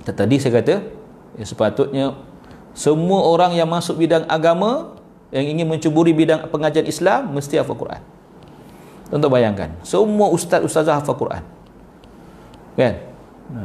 [0.03, 0.83] Tadi saya kata
[1.39, 2.05] ya, sepatutnya
[2.75, 4.99] semua orang yang masuk bidang agama
[5.31, 8.03] yang ingin mencuburi bidang pengajian Islam mesti hafal Quran
[9.13, 11.45] Tentu bayangkan semua ustaz ustazah hafal Quran.
[12.73, 12.97] Kan?
[13.53, 13.61] Ha.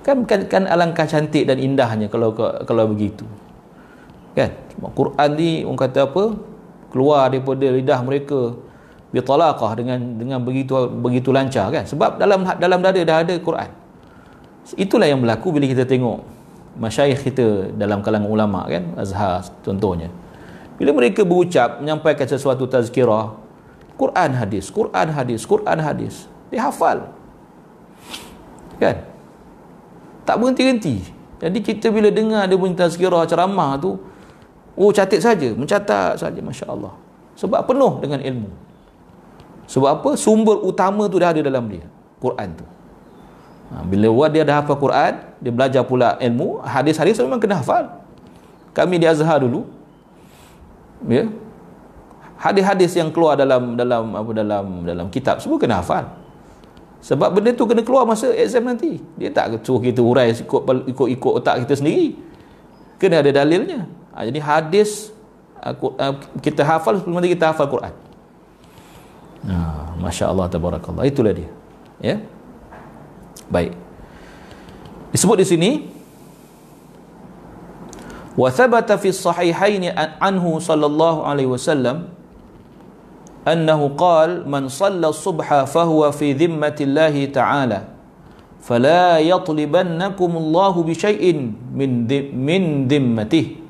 [0.00, 2.32] kan, kan kan alangkah cantik dan indahnya kalau
[2.64, 3.28] kalau begitu.
[4.32, 4.56] Kan?
[4.96, 6.32] Quran ni orang kata apa?
[6.88, 8.56] Keluar daripada lidah mereka
[9.12, 11.84] bitalaqah dengan dengan begitu begitu lancar kan?
[11.84, 13.68] Sebab dalam dalam dada dah ada Quran.
[14.80, 16.24] Itulah yang berlaku bila kita tengok
[16.80, 18.96] masyayikh kita dalam kalangan ulama kan?
[18.96, 20.08] Azhar contohnya.
[20.80, 23.45] Bila mereka berucap menyampaikan sesuatu tazkirah
[23.96, 26.14] Quran hadis Quran hadis Quran hadis
[26.52, 27.10] dia hafal
[28.76, 29.02] kan
[30.28, 33.96] tak berhenti-henti jadi kita bila dengar dia punya tazkirah ceramah tu
[34.76, 36.92] Oh catat saja, mencatat saja masya-Allah.
[37.40, 38.52] Sebab penuh dengan ilmu.
[39.72, 40.10] Sebab apa?
[40.20, 41.88] Sumber utama tu dah ada dalam dia,
[42.20, 42.64] Quran tu.
[43.72, 47.88] Ha, bila wad dia dah hafal Quran, dia belajar pula ilmu, hadis-hadis memang kena hafal.
[48.76, 49.64] Kami di Azhar dulu
[51.08, 51.24] ya.
[52.36, 56.04] Hadis-hadis yang keluar dalam dalam apa dalam dalam kitab semua kena hafal.
[57.00, 59.00] Sebab benda tu kena keluar masa exam nanti.
[59.16, 62.18] Dia tak suruh kita urai ikut ikut ikut otak kita sendiri.
[63.00, 63.88] Kena ada dalilnya.
[64.16, 65.12] Ha, jadi hadis
[65.60, 67.94] aku, uh, kita hafal sebelum kita hafal Quran.
[69.46, 69.54] Ha,
[70.00, 71.04] Masya Allah tabarakallah.
[71.04, 71.48] Itulah dia.
[72.00, 72.16] Ya.
[73.46, 73.72] Baik.
[75.16, 75.70] disebut di sini
[78.36, 79.88] wa thabata fi sahihain
[80.20, 82.12] anhu sallallahu alaihi wasallam
[83.46, 87.86] annahu qala man shalla subha fahuwa fi dhimmatillahi ta'ala
[88.58, 93.62] fala yatlibannakum Allahu bi syai'in min min dhimmatih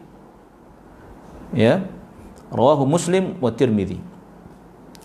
[1.52, 1.84] ya.
[2.48, 4.00] rawahu muslim wa tirmidzi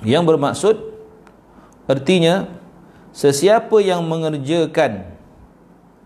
[0.08, 0.80] yang bermaksud
[1.92, 2.48] artinya
[3.12, 5.12] sesiapa yang mengerjakan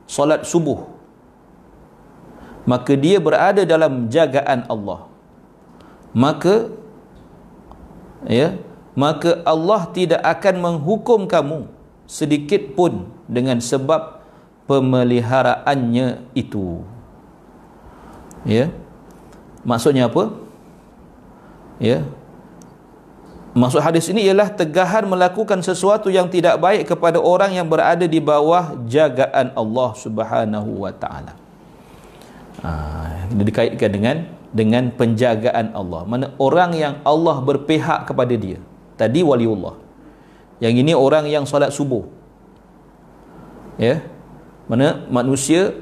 [0.10, 0.96] solat subuh
[2.66, 5.06] maka dia berada dalam jagaan Allah.
[6.12, 6.74] Maka
[8.28, 8.58] ya?
[8.96, 11.68] Maka Allah tidak akan menghukum kamu
[12.08, 14.24] sedikit pun dengan sebab
[14.70, 16.82] pemeliharaannya itu.
[18.46, 18.72] Ya?
[19.66, 20.32] Maksudnya apa?
[21.82, 22.06] Ya?
[23.56, 28.20] Maksud hadis ini ialah tegahan melakukan sesuatu yang tidak baik kepada orang yang berada di
[28.20, 31.34] bawah jagaan Allah Subhanahu wa taala.
[32.60, 32.72] Ha,
[33.32, 34.16] dikaitkan dengan
[34.56, 36.08] dengan penjagaan Allah.
[36.08, 38.64] Mana orang yang Allah berpihak kepada dia.
[38.96, 39.76] Tadi waliullah.
[40.64, 42.08] Yang ini orang yang solat subuh.
[43.76, 44.00] Ya?
[44.72, 45.76] Mana manusia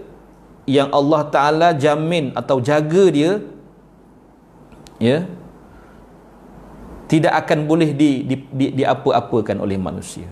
[0.65, 3.45] yang Allah Taala jamin atau jaga dia
[4.97, 5.29] ya?
[7.05, 10.25] Tidak akan boleh di di, di, di apa-apakan oleh manusia.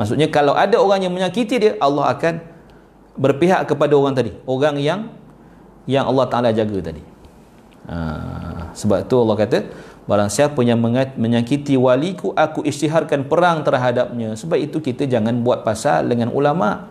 [0.00, 2.40] Maksudnya kalau ada orang yang menyakiti dia Allah akan
[3.20, 4.32] berpihak kepada orang tadi.
[4.48, 5.12] Orang yang
[5.84, 7.15] yang Allah Taala jaga tadi
[7.86, 7.96] ha,
[8.76, 9.58] sebab tu Allah kata
[10.06, 10.78] Barang siapa yang
[11.18, 14.38] menyakiti waliku Aku isytiharkan perang terhadapnya.
[14.38, 16.86] Sebab itu kita jangan buat pasal dengan ulama.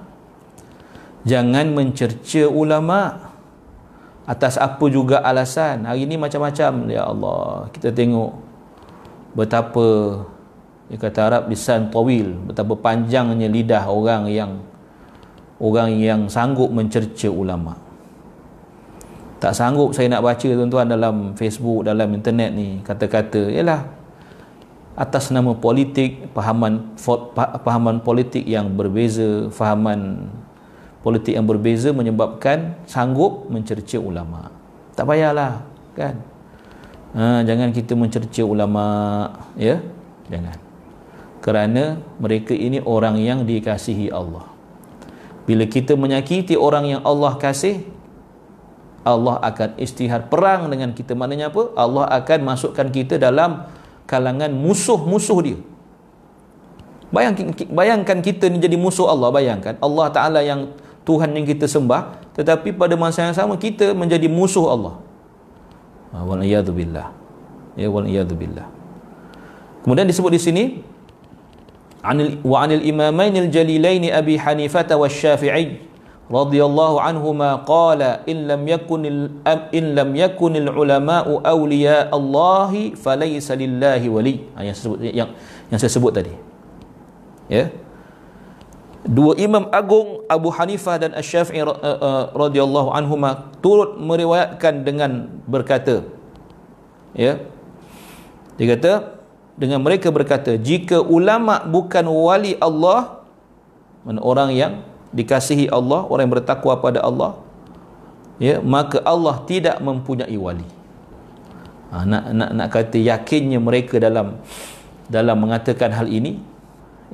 [1.24, 3.32] Jangan mencerca ulama
[4.28, 5.88] Atas apa juga alasan.
[5.88, 7.72] Hari ini macam-macam Ya Allah.
[7.72, 8.36] Kita tengok
[9.32, 9.88] Betapa
[10.92, 14.60] Dia kata Arab lisan tawil Betapa panjangnya lidah orang yang
[15.56, 17.85] Orang yang sanggup mencerca ulama'
[19.46, 22.82] tak sanggup saya nak baca tuan-tuan dalam Facebook dalam internet ni.
[22.82, 23.86] Kata-kata ialah
[24.98, 26.98] atas nama politik pahaman
[27.62, 30.34] pahaman politik yang berbeza fahaman
[31.06, 34.50] politik yang berbeza menyebabkan sanggup mencerca ulama.
[34.98, 35.62] Tak payahlah
[35.94, 36.18] kan?
[37.14, 38.86] Ha, jangan kita mencerca ulama
[39.54, 39.78] ya?
[40.26, 40.58] Jangan.
[41.46, 44.50] Kerana mereka ini orang yang dikasihi Allah.
[45.46, 47.94] Bila kita menyakiti orang yang Allah kasih
[49.06, 51.14] Allah akan istihar perang dengan kita.
[51.14, 51.70] Maknanya apa?
[51.78, 53.70] Allah akan masukkan kita dalam
[54.10, 55.58] kalangan musuh-musuh dia.
[57.14, 59.30] Bayangkan, bayangkan kita ni jadi musuh Allah.
[59.30, 60.74] Bayangkan Allah Ta'ala yang
[61.06, 62.34] Tuhan yang kita sembah.
[62.34, 65.00] Tetapi pada masa yang sama kita menjadi musuh Allah.
[66.12, 67.26] Ha, wal'iyadzubillah
[67.76, 68.66] ya wal'iyadzubillah
[69.84, 70.64] kemudian disebut di sini
[72.00, 75.84] anil, wa anil imamainil jalilaini abi hanifata wa syafi'i
[76.26, 79.06] radhiyallahu anhuma qala in lam yakun
[79.70, 84.36] in lam yakun al ulama'u awliya Allah falaysa lillahi wali.
[84.58, 85.30] Ha, yang sebut yang
[85.70, 86.34] yang saya sebut tadi.
[87.46, 87.70] Ya?
[89.06, 96.10] Dua imam agung Abu Hanifah dan Asy-Syafi'i uh, uh, radhiyallahu anhuma turut meriwayatkan dengan berkata
[97.14, 97.38] ya?
[98.58, 99.22] Dia kata
[99.62, 103.22] dengan mereka berkata jika ulama bukan wali Allah
[104.10, 104.82] orang yang
[105.16, 107.40] dikasihi Allah orang yang bertakwa pada Allah
[108.36, 110.68] ya maka Allah tidak mempunyai wali.
[111.96, 114.36] Ha, nak nak nak kata yakinnya mereka dalam
[115.08, 116.44] dalam mengatakan hal ini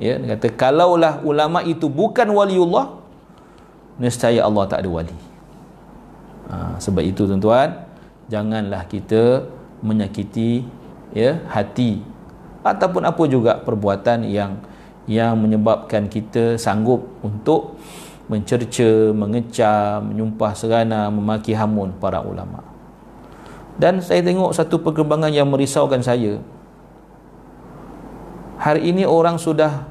[0.02, 2.98] ya kata kalaulah ulama itu bukan waliullah
[4.02, 5.16] nescaya Allah tak ada wali.
[6.50, 7.86] Ha, sebab itu tuan-tuan
[8.26, 9.46] janganlah kita
[9.78, 10.66] menyakiti
[11.14, 12.02] ya hati
[12.66, 14.58] ataupun apa juga perbuatan yang
[15.12, 17.76] yang menyebabkan kita sanggup untuk
[18.32, 22.64] mencerca, mengecam, menyumpah serana, memaki hamun para ulama.
[23.76, 26.40] Dan saya tengok satu perkembangan yang merisaukan saya.
[28.56, 29.84] Hari ini orang sudah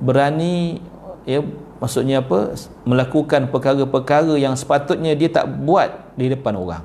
[0.00, 0.78] berani
[1.26, 1.42] ya
[1.82, 2.54] maksudnya apa
[2.86, 6.84] melakukan perkara-perkara yang sepatutnya dia tak buat di depan orang.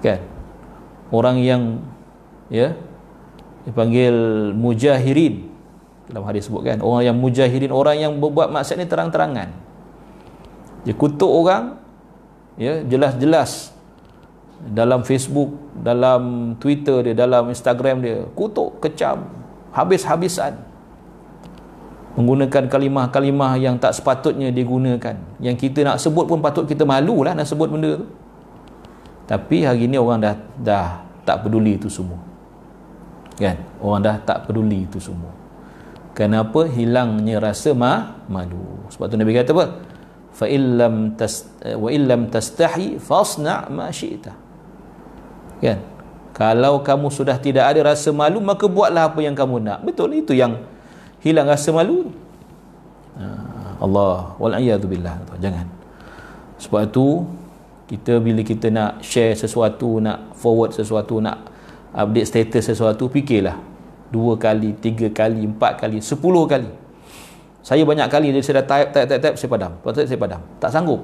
[0.00, 0.20] Kan?
[1.10, 1.82] Orang yang
[2.48, 2.78] ya
[3.66, 4.14] dipanggil
[4.54, 5.49] mujahirin
[6.10, 9.48] dalam hadis sebutkan orang yang mujahirin orang yang berbuat maksiat ni terang-terangan.
[10.82, 11.78] Dia kutuk orang
[12.58, 13.72] ya jelas-jelas.
[14.60, 19.24] Dalam Facebook dalam Twitter dia dalam Instagram dia kutuk kecam
[19.72, 20.58] habis-habisan.
[22.18, 25.16] Menggunakan kalimah-kalimah yang tak sepatutnya digunakan.
[25.40, 28.06] Yang kita nak sebut pun patut kita malu lah nak sebut benda tu.
[29.30, 30.88] Tapi hari ni orang dah dah
[31.22, 32.18] tak peduli itu semua.
[33.38, 33.56] Kan?
[33.80, 35.39] Orang dah tak peduli itu semua
[36.20, 38.84] kenapa hilangnya rasa ma malu?
[38.92, 39.80] Sebab tu nabi kata apa?
[40.36, 44.36] Fa illam tas wa illam tastahi fasna ma syi'ta.
[45.64, 45.80] Kan?
[46.36, 49.80] Kalau kamu sudah tidak ada rasa malu maka buatlah apa yang kamu nak.
[49.80, 50.60] Betul itu yang
[51.24, 52.12] hilang rasa malu
[53.16, 53.24] ha,
[53.80, 55.24] Allah wal billah.
[55.40, 55.64] Jangan.
[56.60, 57.24] Sebab itu
[57.88, 61.48] kita bila kita nak share sesuatu nak forward sesuatu nak
[61.96, 63.69] update status sesuatu fikirlah
[64.10, 66.68] dua kali tiga kali empat kali sepuluh kali.
[67.62, 69.72] Saya banyak kali dia saya dah type type type, type saya padam.
[69.78, 70.40] Lepas saya padam.
[70.58, 71.00] Tak sanggup.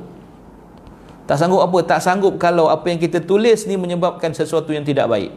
[1.26, 1.78] Tak sanggup apa?
[1.82, 5.30] Tak sanggup kalau apa yang kita tulis ni menyebabkan sesuatu yang tidak baik.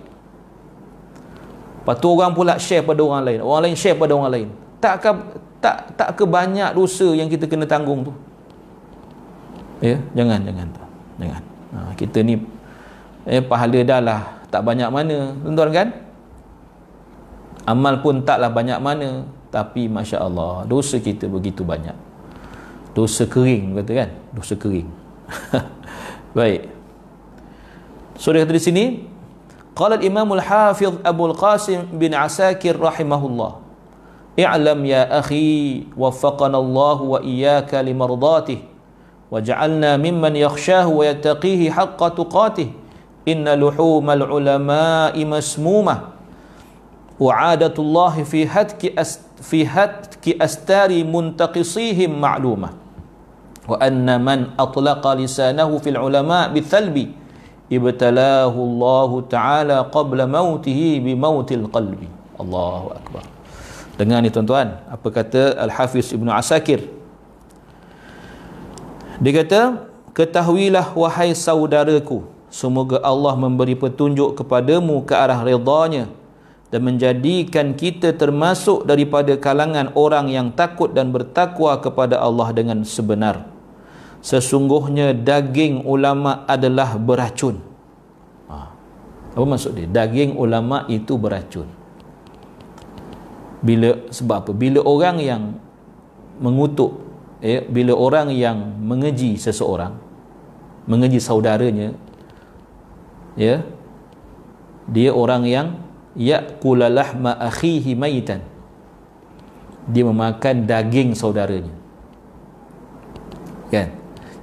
[1.82, 3.40] Lepas tu orang pula share pada orang lain.
[3.42, 4.48] Orang lain share pada orang lain.
[4.80, 5.10] Tak ke,
[5.60, 8.14] tak tak ke banyak dosa yang kita kena tanggung tu.
[9.84, 10.68] Ya jangan jangan
[11.20, 11.42] jangan.
[11.76, 12.40] Ha, kita ni
[13.28, 14.22] eh pahala dah lah.
[14.50, 15.36] Tak banyak mana.
[15.44, 15.88] Tuan-tuan kan
[17.68, 21.96] amal pun taklah banyak mana tapi Masya Allah dosa kita begitu banyak.
[22.94, 24.10] Dosa kering kata kan?
[24.36, 24.90] Dosa kering.
[26.38, 26.70] Baik.
[28.20, 28.86] So dia kata di sini
[29.74, 33.70] qala al-imam al-hafiz Abu al-Qasim bin Asakir rahimahullah
[34.36, 38.64] i'lam ya akhi waffaqana Allah wa iyyaka limardatih
[39.32, 42.72] waj'alna mimman yakhshahu wa yattaqihi haqqa tuqatih
[43.28, 44.24] inna luhumal
[47.20, 48.96] wa'adatullahi fi hadki
[49.44, 52.72] fi hadki astari muntaqisihim ma'luma.
[53.70, 57.14] Wa anna man atlaqa lisanahu fil ulama bithalbi
[57.70, 62.08] ibtalahu Allah taala qabla mautihi bi mautil qalbi.
[62.40, 63.24] Allahu akbar.
[64.00, 66.88] Dengar ni tuan-tuan apa kata al hafiz ibnu asakir?
[69.20, 69.62] Dia kata
[70.16, 76.08] ketahuilah wahai saudaraku semoga Allah memberi petunjuk kepadamu ke arah redanya
[76.70, 83.50] dan menjadikan kita termasuk daripada kalangan orang yang takut dan bertakwa kepada Allah dengan sebenar.
[84.22, 87.58] Sesungguhnya daging ulama adalah beracun.
[88.52, 88.56] Ha.
[89.34, 89.88] Apa maksud dia?
[89.90, 91.66] Daging ulama itu beracun.
[93.60, 94.52] Bila sebab apa?
[94.54, 95.44] Bila orang yang
[96.40, 97.10] mengutuk
[97.44, 99.96] eh, bila orang yang mengeji seseorang
[100.88, 101.94] mengeji saudaranya
[103.36, 103.62] ya
[104.90, 105.68] dia orang yang
[106.20, 108.44] ya'kula lahma akhihi maitan
[109.90, 111.74] dia memakan daging saudaranya.
[113.74, 113.90] Kan?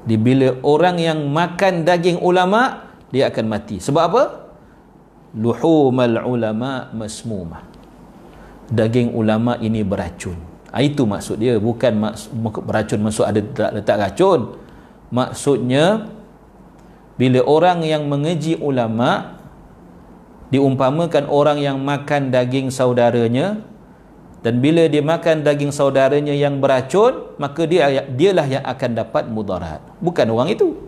[0.07, 3.79] Di bila orang yang makan daging ulama dia akan mati.
[3.79, 4.23] Sebab apa?
[5.39, 7.63] Luhumal ulama masmumah.
[8.67, 10.39] Daging ulama ini beracun.
[10.75, 11.59] Ah, itu maksud dia.
[11.63, 12.35] Bukan maksud,
[12.67, 14.59] beracun maksud ada letak, letak racun.
[15.15, 16.11] Maksudnya
[17.15, 19.36] bila orang yang mengeji ulama
[20.51, 23.63] diumpamakan orang yang makan daging saudaranya
[24.47, 29.83] dan bila dia makan daging saudaranya yang beracun maka dia dialah yang akan dapat mudarat.
[29.99, 30.79] Bukan orang itu.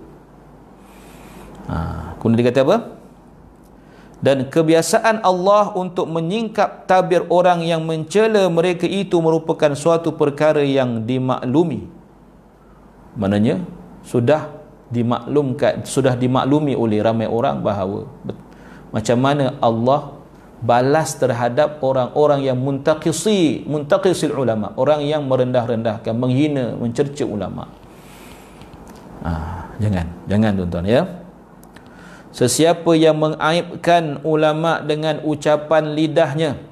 [1.67, 2.77] Ha, kemudian dia kata apa?
[4.19, 11.07] Dan kebiasaan Allah untuk menyingkap tabir orang yang mencela mereka itu merupakan suatu perkara yang
[11.07, 11.87] dimaklumi.
[13.15, 13.63] Maknanya
[14.03, 14.55] sudah
[14.89, 18.09] dimaklumkan sudah dimaklumi oleh ramai orang bahawa
[18.95, 20.19] macam mana Allah
[20.59, 24.75] balas terhadap orang-orang yang muntaqisi muntaqisil ulama.
[24.75, 27.71] Orang yang merendah-rendahkan menghina mencerca ulama.
[29.23, 30.07] Ah, jangan.
[30.27, 31.03] Jangan tuan-tuan ya.
[32.35, 36.69] Sesiapa yang mengaibkan ulama dengan ucapan lidahnya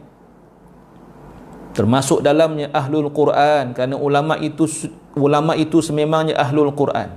[1.77, 4.65] termasuk dalamnya ahlul Quran kerana ulama itu
[5.13, 7.13] ulama itu sememangnya ahlul Quran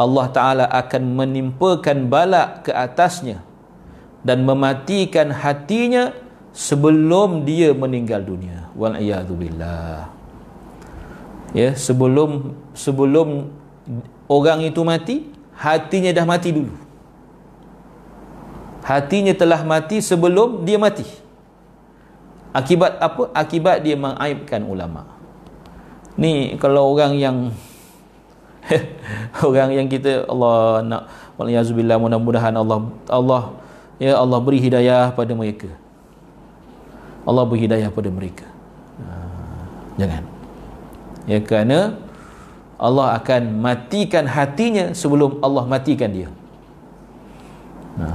[0.00, 3.44] Allah Taala akan menimpakan balak ke atasnya
[4.26, 6.10] dan mematikan hatinya
[6.50, 8.66] sebelum dia meninggal dunia.
[8.74, 8.98] Wal
[9.38, 10.10] billah.
[11.54, 13.54] Ya sebelum sebelum
[14.26, 16.74] orang itu mati hatinya dah mati dulu.
[18.82, 21.06] Hatinya telah mati sebelum dia mati.
[22.50, 23.30] Akibat apa?
[23.30, 25.06] Akibat dia mengaibkan ulama.
[26.18, 27.36] Ni kalau orang yang
[29.46, 31.02] orang yang kita Allah nak
[31.38, 33.42] wal billah mudah-mudahan Allah Allah
[34.00, 35.70] ya Allah beri hidayah pada mereka.
[37.26, 38.46] Allah beri hidayah pada mereka.
[39.02, 39.12] Ha,
[39.98, 40.22] jangan.
[41.26, 41.98] Ya kerana
[42.76, 46.28] Allah akan matikan hatinya sebelum Allah matikan dia.
[47.98, 48.06] Ha,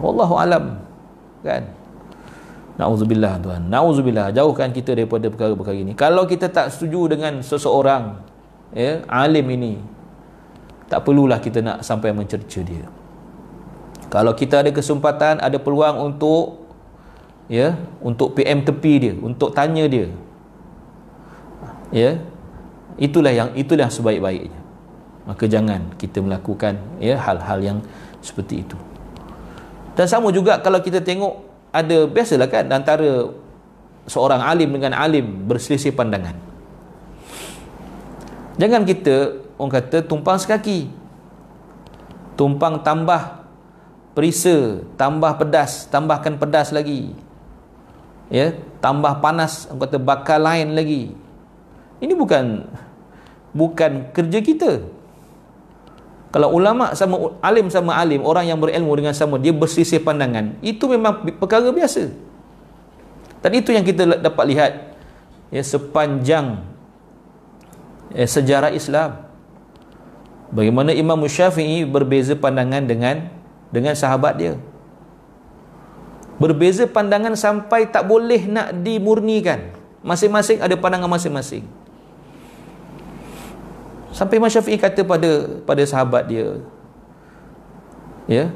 [0.00, 0.64] wallahu alam
[1.44, 1.62] kan?
[2.76, 3.66] Nauzubillah tuan.
[3.68, 5.92] Nauzubillah jauhkan kita daripada perkara-perkara ini.
[5.96, 8.20] Kalau kita tak setuju dengan seseorang
[8.74, 9.78] ya alim ini
[10.90, 12.86] tak perlulah kita nak sampai mencerca dia
[14.06, 16.66] kalau kita ada kesempatan ada peluang untuk
[17.50, 20.10] ya untuk PM tepi dia untuk tanya dia.
[21.90, 22.18] Ya
[22.98, 24.58] itulah yang itulah sebaik-baiknya.
[25.26, 27.78] Maka jangan kita melakukan ya hal-hal yang
[28.22, 28.78] seperti itu.
[29.98, 31.42] Dan sama juga kalau kita tengok
[31.74, 33.32] ada biasalah kan antara
[34.06, 36.38] seorang alim dengan alim berselisih pandangan.
[38.56, 40.88] Jangan kita orang kata tumpang sekaki.
[42.36, 43.45] Tumpang tambah
[44.16, 47.12] perisa tambah pedas tambahkan pedas lagi.
[48.32, 51.12] Ya tambah panas orang kata bakal lain lagi.
[52.00, 52.64] Ini bukan
[53.52, 54.72] bukan kerja kita.
[56.32, 60.56] Kalau ulama sama alim sama alim orang yang berilmu dengan sama dia bersisih pandangan.
[60.64, 62.08] Itu memang perkara biasa.
[63.44, 64.72] Dan itu yang kita dapat lihat
[65.52, 66.64] ya sepanjang
[68.16, 69.28] ya, sejarah Islam.
[70.50, 73.28] Bagaimana Imam Syafi'i berbeza pandangan dengan
[73.70, 74.54] dengan sahabat dia
[76.36, 79.72] berbeza pandangan sampai tak boleh nak dimurnikan
[80.04, 81.64] masing-masing ada pandangan masing-masing
[84.16, 86.56] Sampai Imam Syafi'i kata pada pada sahabat dia.
[88.24, 88.48] Ya.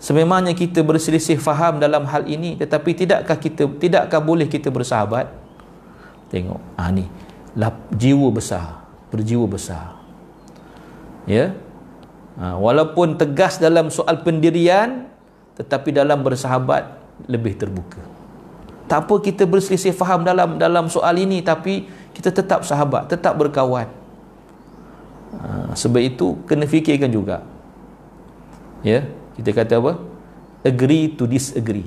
[0.00, 5.28] Sememangnya kita berselisih faham dalam hal ini tetapi tidakkah kita tidakkah boleh kita bersahabat?
[6.32, 6.56] Tengok.
[6.80, 7.04] Ah ni.
[7.52, 8.80] Lap, jiwa besar,
[9.12, 9.92] berjiwa besar.
[11.28, 11.52] Ya.
[12.34, 15.06] Ha, walaupun tegas dalam soal pendirian
[15.54, 16.98] tetapi dalam bersahabat
[17.30, 18.02] lebih terbuka.
[18.90, 23.86] Tak apa kita berselisih faham dalam dalam soal ini tapi kita tetap sahabat, tetap berkawan.
[25.38, 27.46] Ha, sebab itu kena fikirkan juga.
[28.82, 29.06] Ya
[29.38, 29.92] kita kata apa?
[30.66, 31.86] Agree to disagree.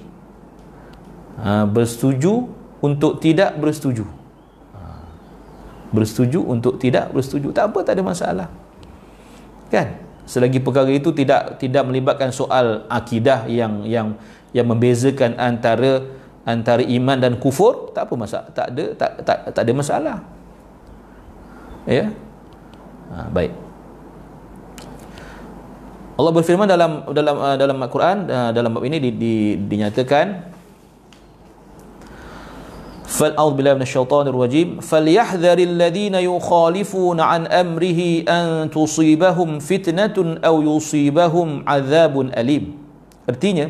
[1.44, 2.48] Ha, bersetuju
[2.80, 4.08] untuk tidak bersetuju.
[4.80, 4.82] Ha,
[5.92, 7.52] bersetuju untuk tidak bersetuju.
[7.52, 8.48] Tak apa tak ada masalah.
[9.68, 14.20] Kan selagi perkara itu tidak tidak melibatkan soal akidah yang yang
[14.52, 16.04] yang membezakan antara
[16.44, 18.48] antara iman dan kufur tak apa masalah.
[18.52, 20.18] Tak ada tak tak, tak ada masalah.
[21.88, 22.12] Ya?
[23.16, 23.56] Ha, baik.
[26.18, 30.57] Allah berfirman dalam dalam dalam Al-Quran dalam bab ini di, di, dinyatakan
[33.13, 41.49] فَالْأَعُوذُ بِاللَّهِ مِنَ الشَّيْطَانِ الرَّجِيمِ فَلْيَحْذَرِ الَّذِينَ يُخَالِفُونَ عَنْ أَمْرِهِ أَنْ تُصِيبَهُمْ فِتْنَةٌ أَوْ يُصِيبَهُمْ
[41.69, 42.65] عَذَابٌ أَلِيمٌ
[43.29, 43.69] Artinya,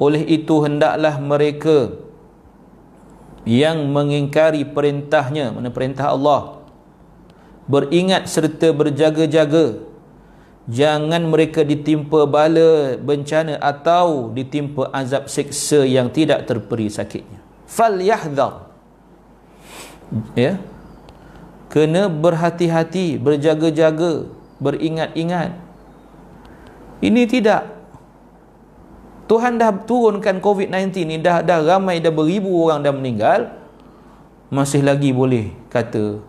[0.00, 1.92] oleh itu hendaklah mereka
[3.44, 6.62] yang mengingkari perintahnya, mana perintah Allah,
[7.68, 9.84] beringat serta berjaga-jaga
[10.68, 18.69] jangan mereka ditimpa bala bencana atau ditimpa azab seksa yang tidak terperi sakitnya fal yahdhar
[20.37, 20.59] ya.
[21.73, 24.29] Kena berhati-hati berjaga-jaga
[24.61, 25.57] beringat-ingat.
[27.01, 27.65] Ini tidak.
[29.25, 33.49] Tuhan dah turunkan COVID-19 ni dah dah ramai dah beribu orang dah meninggal
[34.53, 36.21] masih lagi boleh kata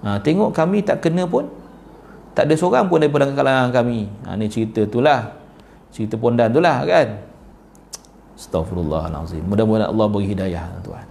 [0.00, 1.50] ha, tengok kami tak kena pun
[2.32, 4.10] tak ada seorang pun daripada kalangan kami.
[4.24, 5.36] Ha, ni cerita tu lah.
[5.94, 7.33] Cerita pondan tu lah kan
[8.34, 11.06] Astaghfirullahaladzim mudah-mudahan Allah beri hidayah tuan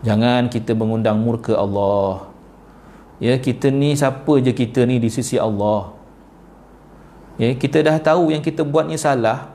[0.00, 2.28] jangan kita mengundang murka Allah
[3.20, 5.92] ya kita ni siapa je kita ni di sisi Allah
[7.36, 9.52] ya kita dah tahu yang kita buat ni salah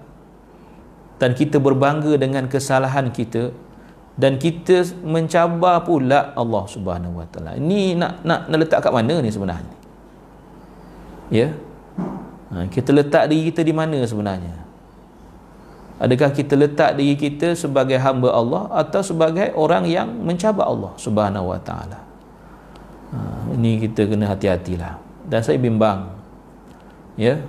[1.17, 3.55] dan kita berbangga dengan kesalahan kita
[4.15, 7.51] dan kita mencabar pula Allah Subhanahu Wa Taala.
[7.59, 9.75] Ini nak nak nak letak kat mana ni sebenarnya?
[11.27, 11.51] Ya.
[12.55, 14.55] Ha, kita letak diri kita di mana sebenarnya?
[15.95, 21.55] Adakah kita letak diri kita sebagai hamba Allah atau sebagai orang yang mencabar Allah Subhanahu
[21.55, 21.99] Wa Taala?
[23.15, 23.19] Ha,
[23.55, 24.99] ini kita kena hati-hatilah.
[25.23, 26.11] Dan saya bimbang.
[27.15, 27.39] Ya.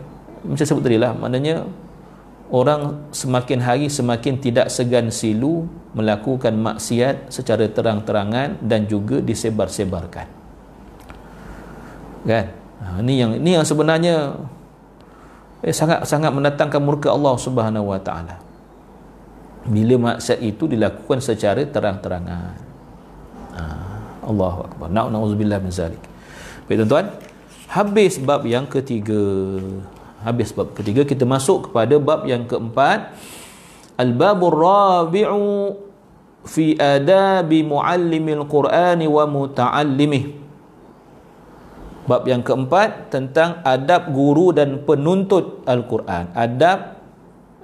[0.46, 1.66] Macam sebut tadi lah, maknanya
[2.50, 5.66] orang semakin hari semakin tidak segan silu
[5.96, 10.28] melakukan maksiat secara terang-terangan dan juga disebar-sebarkan
[12.26, 12.46] kan
[12.82, 14.34] ha, ini yang ini yang sebenarnya
[15.60, 18.36] eh, sangat sangat mendatangkan murka Allah Subhanahu Wa Taala.
[19.66, 22.54] Bila maksiat itu dilakukan secara terang-terangan.
[23.56, 23.62] Ha,
[24.22, 24.86] Allahu akbar.
[24.94, 25.98] Na'udzubillah min zalik.
[26.70, 27.10] Baik tuan-tuan.
[27.66, 29.18] Habis bab yang ketiga.
[30.22, 33.10] Habis bab ketiga kita masuk kepada bab yang keempat.
[33.98, 35.74] Al-babur rabi'u
[36.46, 40.45] fi adabi muallimil qur'ani wa muta'allimih
[42.06, 46.30] Bab yang keempat tentang adab guru dan penuntut Al-Quran.
[46.38, 47.02] Adab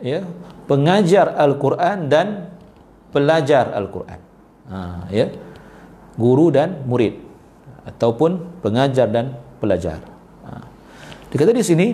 [0.03, 0.27] ya,
[0.67, 2.51] pengajar Al-Quran dan
[3.15, 4.21] pelajar Al-Quran.
[4.67, 5.31] Ha, ya.
[6.19, 7.23] Guru dan murid
[7.87, 10.03] ataupun pengajar dan pelajar.
[10.45, 10.67] Ha.
[11.31, 11.89] Dikata di sini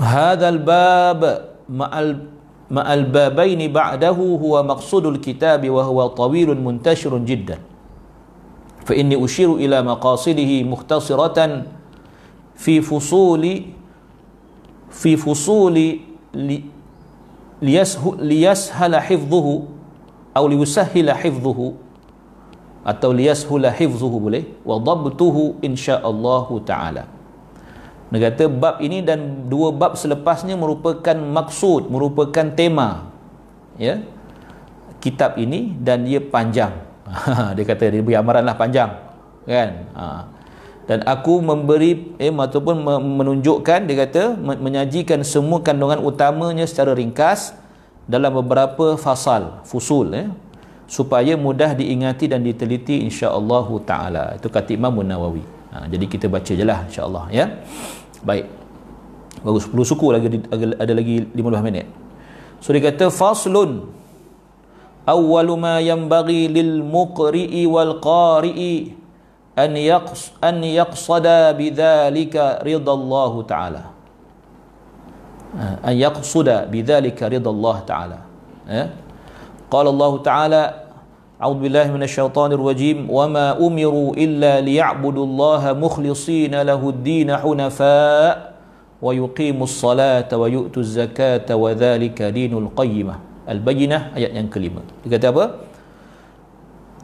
[0.00, 1.20] Hadal bab
[1.68, 2.24] ma'al
[2.72, 7.60] ma'al babaini ba'dahu huwa maqsudul kitab wa huwa tawilun muntashirun jiddan
[8.90, 11.70] fa inni ushiru ila maqasidihi mukhtasiratan
[12.58, 13.70] fi fusuli
[14.90, 16.02] fi fusuli
[16.34, 16.66] li,
[17.62, 19.70] liyashala hifdhuhu
[20.34, 21.78] atau liyusahhila hifdhuhu
[22.82, 27.06] atau liyashula hifdhuhu boleh wa dhabtuhu insyaallah taala
[28.10, 33.06] dia kata bab ini dan dua bab selepasnya merupakan maksud, merupakan tema.
[33.78, 34.02] Ya.
[34.98, 36.89] Kitab ini dan dia panjang.
[37.56, 38.90] dia kata dia beri amaranlah panjang.
[39.46, 39.68] Kan?
[39.96, 40.06] Ha.
[40.90, 42.82] Dan aku memberi eh ataupun
[43.22, 47.54] menunjukkan dia kata menyajikan semua kandungan utamanya secara ringkas
[48.10, 50.26] dalam beberapa fasal, fusul ya.
[50.90, 54.24] Supaya mudah diingati dan diteliti insya-Allah taala.
[54.34, 55.46] Itu kata Imam Nawawi.
[55.70, 57.46] Ha, jadi kita baca jelah insya-Allah ya.
[58.26, 58.50] Baik.
[59.46, 60.26] Bagus 10 suku lagi
[60.74, 61.86] ada lagi 15 minit.
[62.58, 63.99] So dia kata faslun
[65.08, 68.84] أول ما ينبغي للمقرئ والقارئ
[69.58, 71.26] أن يقص أن يقصد
[71.58, 72.34] بذلك
[72.66, 73.82] رضا الله تعالى.
[75.84, 78.18] أن يقصد بذلك رضا الله تعالى.
[78.70, 78.90] إيه؟
[79.70, 80.74] قال الله تعالى
[81.42, 88.52] أعوذ بالله من الشيطان الرجيم وما أمروا إلا ليعبدوا الله مخلصين له الدين حنفاء
[89.02, 93.29] ويقيموا الصلاة ويؤتوا الزكاة وذلك دين القيمة.
[93.50, 94.86] Al-Bayyinah ayat yang kelima.
[95.02, 95.44] Dia kata apa?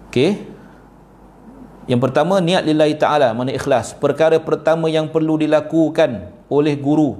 [0.09, 0.47] Okey.
[1.91, 3.99] Yang pertama niat lillahi taala mana ikhlas.
[3.99, 7.19] Perkara pertama yang perlu dilakukan oleh guru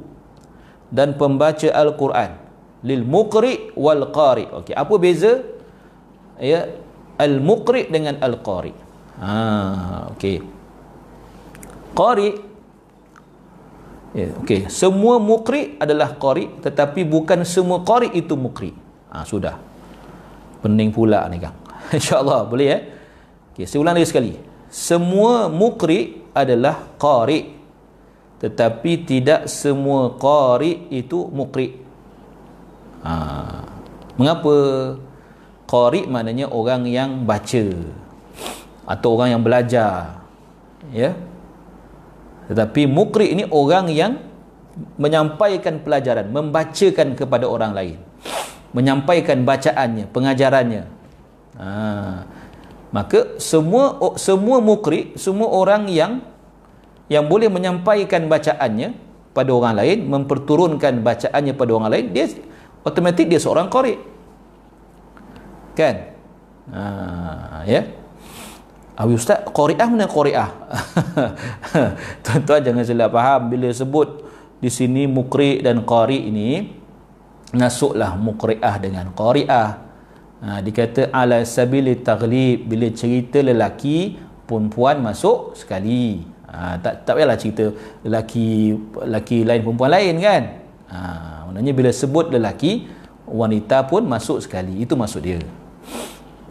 [0.95, 2.39] dan pembaca Al-Quran
[2.87, 4.47] lil muqri wal qari.
[4.63, 5.43] Okey, apa beza?
[6.39, 6.71] Ya,
[7.19, 8.75] al muqri dengan al qari.
[9.19, 9.35] Ha,
[10.15, 10.39] okey.
[11.97, 12.29] Qari
[14.17, 14.73] Ya, okey.
[14.73, 18.73] Semua muqri adalah qari tetapi bukan semua qari itu muqri.
[19.17, 19.57] Ha, sudah.
[20.61, 21.57] Pening pula ni kan.
[21.97, 22.79] Insya-Allah boleh ya.
[23.57, 24.37] Okey, saya ulang lagi sekali.
[24.69, 27.57] Semua muqri adalah qari
[28.37, 31.81] tetapi tidak semua qari itu muqri.
[33.01, 33.13] Ha,
[34.21, 34.57] mengapa?
[35.67, 37.65] Qari maknanya orang yang baca
[38.87, 40.23] atau orang yang belajar.
[40.95, 41.17] Ya.
[42.47, 44.23] Tetapi mukri ini orang yang
[44.95, 47.99] menyampaikan pelajaran, membacakan kepada orang lain.
[48.77, 50.83] Menyampaikan bacaannya, pengajarannya.
[51.57, 51.69] Ha.
[52.93, 56.21] Maka semua semua mukri, semua orang yang
[57.09, 58.93] yang boleh menyampaikan bacaannya
[59.33, 62.29] pada orang lain, memperturunkan bacaannya pada orang lain, dia
[62.87, 63.99] otomatik dia seorang qari
[65.75, 66.15] kan
[66.71, 67.83] ha, ya
[68.97, 70.49] Abi Ustaz, Qori'ah mana Qori'ah?
[72.25, 74.25] Tuan-tuan jangan salah faham bila sebut
[74.57, 76.76] di sini Mukri dan Qari ini
[77.55, 79.71] masuklah Mukri'ah dengan Qori'ah.
[80.37, 86.23] Ha, dikata ala sabili taghlib bila cerita lelaki perempuan masuk sekali.
[86.47, 87.73] Ha, tak tak payahlah cerita
[88.07, 88.77] lelaki
[89.07, 90.43] lelaki lain perempuan lain kan?
[90.93, 90.99] Ha,
[91.51, 92.87] maknanya bila sebut lelaki
[93.27, 94.83] wanita pun masuk sekali.
[94.83, 95.41] Itu maksud dia.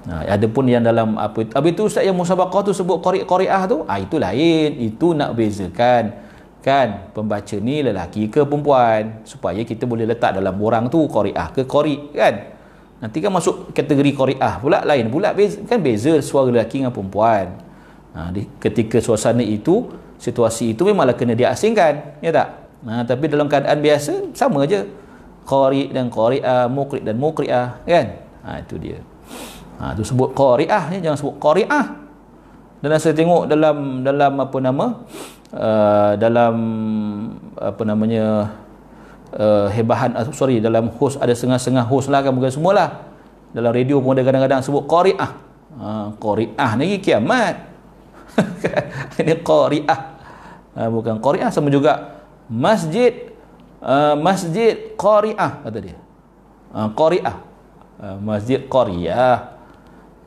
[0.06, 3.66] Ha, ada pun yang dalam apa habis tu ustaz yang musabaqah tu sebut qari qariah
[3.66, 6.25] tu ah itu lain itu nak bezakan
[6.66, 11.62] kan pembaca ni lelaki ke perempuan supaya kita boleh letak dalam orang tu qariah ke
[11.70, 12.58] qari kan?
[13.06, 17.54] Nanti kan masuk kategori qariah pula lain pula beza, kan beza suara lelaki dengan perempuan.
[18.18, 22.48] Ha, di, ketika suasana itu situasi itu memanglah kena diasingkan ya tak?
[22.82, 24.90] Ha, tapi dalam keadaan biasa sama aja
[25.46, 28.06] qari dan qariah muqri dan muqriah kan?
[28.42, 29.06] Ha, itu dia.
[29.78, 31.86] Ha, tu sebut qari'ah ya, jangan sebut qari'ah.
[32.82, 35.06] Dan saya tengok dalam dalam apa nama?
[35.54, 36.56] Uh, dalam
[37.56, 38.58] apa namanya
[39.38, 43.14] uh, hebahan uh, sorry dalam host ada setengah-setengah host lah kan bukan semualah.
[43.56, 45.32] Dalam radio pun ada kadang-kadang sebut qari'ah.
[45.80, 47.56] Ha, qari'ah ni kiamat.
[49.22, 50.00] Ini qari'ah.
[50.76, 52.20] Ha, bukan qari'ah sama juga
[52.52, 53.32] masjid
[53.80, 55.96] uh, masjid qari'ah kata dia.
[56.76, 57.36] Ha, qari'ah.
[57.96, 59.56] Uh, masjid qari'ah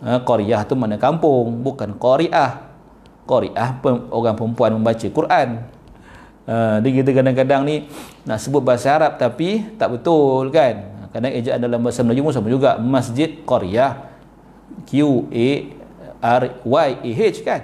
[0.02, 2.67] ha, Qariah tu mana kampung bukan Qariah
[3.28, 3.76] Qariah
[4.08, 5.48] orang perempuan membaca Quran.
[6.48, 7.92] Ha, dia kita kadang-kadang ni
[8.24, 10.96] nak sebut bahasa Arab tapi tak betul kan?
[11.12, 12.80] Kadang ejaan dalam bahasa Melayu pun sama juga.
[12.80, 14.08] Masjid Qariah.
[14.88, 15.48] Q A
[16.24, 17.60] R Y A H kan?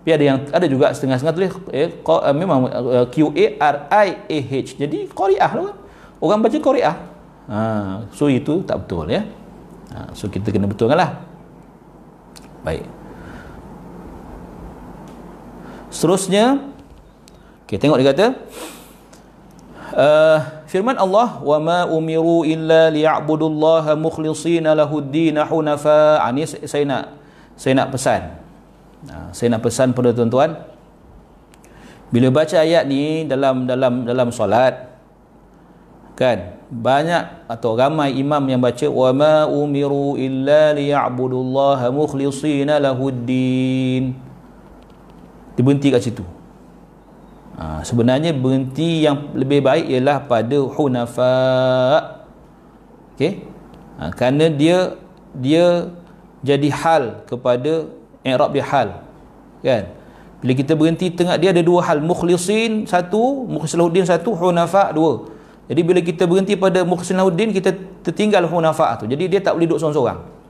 [0.00, 4.08] Tapi ada yang ada juga setengah-setengah tulis eh, uh, memang uh, Q A R I
[4.16, 4.80] A H.
[4.80, 5.76] Jadi Qariah lah kan?
[6.22, 6.96] Orang baca Qariah.
[7.52, 7.60] Ha,
[8.16, 9.28] so itu tak betul ya.
[9.92, 11.20] Ha, so kita kena betulkan lah.
[12.64, 13.01] Baik.
[15.92, 16.72] Seterusnya
[17.68, 18.26] okay, tengok dia kata
[19.92, 26.16] uh, firman Allah wa ma umiru illa liya'budullaha mukhlishina lahud-din hunafa.
[26.32, 27.04] Ini ah, saya nak
[27.60, 28.22] saya nak pesan.
[29.02, 30.72] Ha, saya nak pesan pada tuan-tuan
[32.12, 34.94] bila baca ayat ni dalam dalam dalam solat
[36.12, 44.12] kan banyak atau ramai imam yang baca wa ma umiru illa liya'budullaha mukhlishina lahuddin
[45.56, 46.24] diberhenti kat situ.
[47.56, 51.36] Ha, sebenarnya berhenti yang lebih baik ialah pada hunafa.
[53.14, 53.44] Okey?
[54.00, 54.96] Ha, kerana dia
[55.36, 55.92] dia
[56.40, 57.92] jadi hal kepada
[58.24, 58.88] i'rab dia hal.
[59.62, 59.84] Kan?
[60.42, 62.02] Bila kita berhenti tengah dia ada dua hal.
[62.02, 65.28] Mukhlisin satu mukhlisin satu hunafa dua.
[65.70, 67.20] Jadi bila kita berhenti pada mukhlisin
[67.54, 67.70] kita
[68.02, 69.06] tertinggal hunafa tu.
[69.06, 70.41] Jadi dia tak boleh duduk seorang-seorang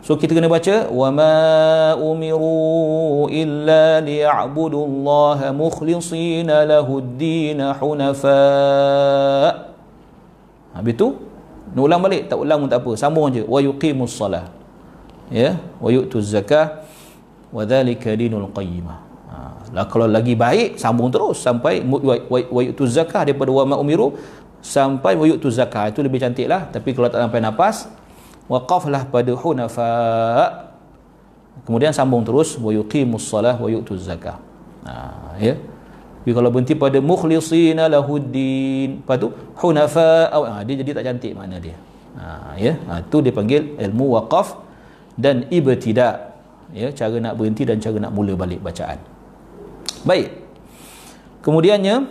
[0.00, 1.36] so kita kena baca wa ma
[1.94, 8.40] umiru illa liya'budullaha mukhlisina lahuddin hunafa.
[10.72, 11.14] Habis tu
[11.70, 12.26] nak ulang balik?
[12.26, 14.48] Tak ulang pun tak apa sambung je wa yuqimus salah
[15.30, 16.82] ya wa yu'tuz zakah
[17.54, 18.98] wa dhalika dinul qayyimah.
[19.30, 19.36] Ha,
[19.70, 24.16] lah kalau lagi baik sambung terus sampai wa yu'tuz zakah daripada wa ma umiru
[24.64, 25.92] sampai wa yu'tuz zakah.
[25.92, 27.86] Itu lebih cantik lah tapi kalau tak sampai nafas
[28.50, 29.94] waqaflah pada hunafa.
[31.62, 34.42] Kemudian sambung terus wa yuqimus salah wa yu'tuz zakah.
[34.82, 35.54] Ha, ya.
[36.20, 39.06] Tapi kalau berhenti pada mukhlisina lahuddin.
[39.06, 39.30] Lepas tu
[39.62, 40.34] hunafa.
[40.34, 41.78] Ha, dia jadi tak cantik makna dia.
[42.18, 42.74] Ha, ya.
[42.90, 44.58] Ha, tu dia panggil ilmu waqaf
[45.14, 46.34] dan ibtida.
[46.74, 48.98] Ya cara nak berhenti dan cara nak mula balik bacaan.
[50.02, 50.32] Baik.
[51.40, 52.04] Kemudiannya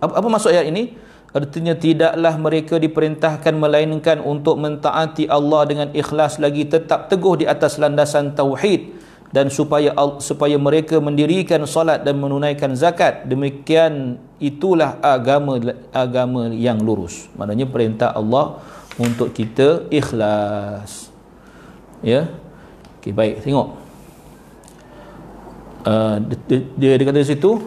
[0.00, 1.03] apa, apa maksud ayat ini
[1.34, 7.76] artinya tidaklah mereka diperintahkan melainkan untuk mentaati Allah dengan ikhlas lagi tetap teguh di atas
[7.82, 8.94] landasan tauhid
[9.34, 9.90] dan supaya
[10.22, 13.26] supaya mereka mendirikan solat dan menunaikan zakat.
[13.26, 15.58] Demikian itulah agama
[15.90, 17.26] agama yang lurus.
[17.34, 18.62] Maknanya perintah Allah
[18.94, 21.10] untuk kita ikhlas.
[21.98, 22.30] Ya?
[23.02, 23.42] Okey baik.
[23.42, 23.68] Tengok.
[25.82, 26.16] Uh,
[26.48, 27.60] dia, dia, dia kata situ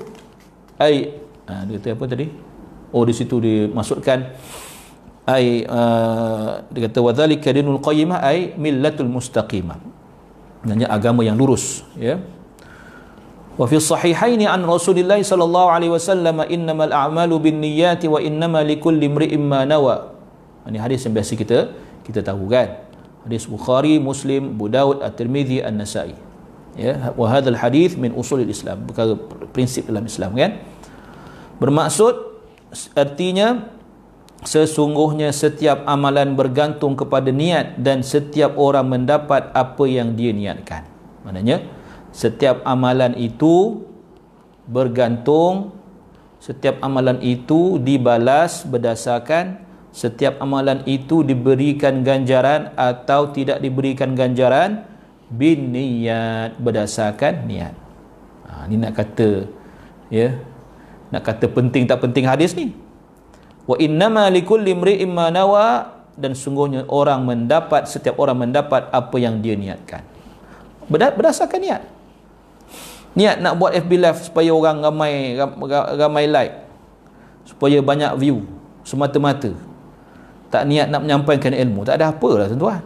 [0.82, 2.47] ai uh, dia kata apa tadi
[2.92, 4.20] oh di situ dimasukkan
[5.28, 9.76] ai uh, dia kata wadzalika dinul qayyimah ai millatul mustaqimah.
[10.64, 12.20] Maknanya agama yang lurus ya.
[13.58, 19.42] Wa fi sahihaini an Rasulillah sallallahu alaihi wasallam innamal a'malu binniyati wa innama likulli imri'in
[19.42, 20.14] ma nawa.
[20.70, 21.74] Ini hadis yang biasa kita
[22.06, 22.86] kita tahu kan?
[23.28, 26.16] Hadis Bukhari, Muslim, Abu Daud, At-Tirmizi, An-Nasa'i.
[26.78, 29.18] Ya, wa hadzal hadis min usul Islam, perkara
[29.52, 30.62] prinsip dalam Islam kan.
[31.58, 32.27] Bermaksud
[32.94, 33.74] artinya
[34.46, 40.86] sesungguhnya setiap amalan bergantung kepada niat dan setiap orang mendapat apa yang dia niatkan.
[41.26, 41.66] Maknanya
[42.14, 43.86] setiap amalan itu
[44.68, 45.78] bergantung
[46.38, 54.86] setiap amalan itu dibalas berdasarkan setiap amalan itu diberikan ganjaran atau tidak diberikan ganjaran
[55.34, 57.74] bin niat berdasarkan niat.
[58.46, 59.50] Ha, ini nak kata
[60.14, 60.38] ya
[61.08, 62.76] nak kata penting tak penting hadis ni.
[63.68, 69.44] Wa innama likulli imri'in ma nawa dan sungguhnya orang mendapat setiap orang mendapat apa yang
[69.44, 70.04] dia niatkan.
[70.88, 71.84] Berdasarkan niat.
[73.18, 75.36] Niat nak buat FB live supaya orang ramai
[76.00, 76.56] ramai like
[77.44, 78.48] supaya banyak view
[78.88, 79.52] semata-mata.
[80.48, 81.84] Tak niat nak menyampaikan ilmu.
[81.84, 82.82] Tak ada apa lah tuan-tuan.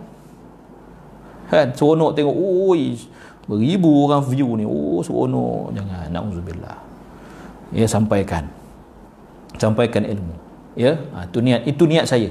[1.51, 1.67] Kan?
[1.77, 2.97] Seronok tengok oi
[3.45, 4.65] beribu orang view ni.
[4.65, 5.77] Oh seronok.
[5.77, 6.09] Jangan.
[6.09, 6.80] Na'udzubillah
[7.74, 8.46] ya sampaikan
[9.56, 10.34] sampaikan ilmu
[10.76, 12.30] ya ha, itu niat itu niat saya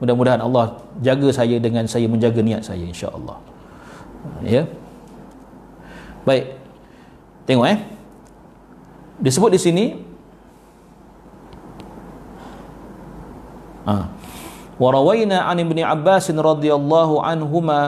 [0.00, 3.38] mudah-mudahan Allah jaga saya dengan saya menjaga niat saya insya-Allah
[4.42, 4.64] ya
[6.24, 6.56] baik
[7.44, 7.78] tengok eh
[9.20, 9.84] disebut di sini
[13.84, 14.08] ah
[14.74, 17.80] وروينا عن ابن عباس رضي الله عنهما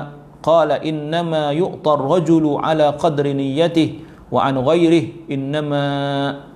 [0.43, 3.89] قال إنما يؤطى الرجل على قدر نيته
[4.32, 5.84] wa an ghairihi innama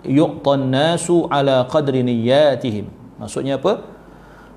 [0.08, 2.88] yuqtan nasu ala qadri niyyatihim.
[3.20, 3.84] Maksudnya apa?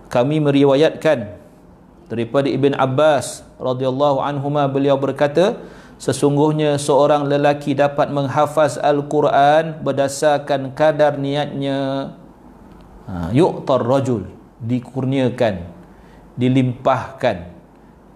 [0.09, 1.37] Kami meriwayatkan
[2.09, 5.59] daripada Ibn Abbas radhiyallahu anhuma beliau berkata
[5.99, 12.15] sesungguhnya seorang lelaki dapat menghafaz al-Quran berdasarkan kadar niatnya.
[13.11, 14.31] Ha yuqtar rajul
[14.63, 15.65] dikurniakan
[16.39, 17.51] dilimpahkan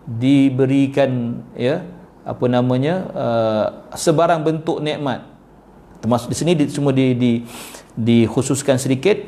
[0.06, 1.82] diberikan ya
[2.22, 5.26] apa namanya uh, sebarang bentuk nikmat.
[6.02, 7.32] Termasuk di sini di, semua di, di
[7.92, 9.20] dikhususkan sedikit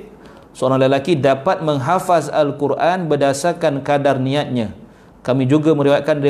[0.57, 4.73] seorang lelaki dapat menghafaz al-Quran berdasarkan kadar niatnya.
[5.25, 6.21] Kami juga meriwayatkan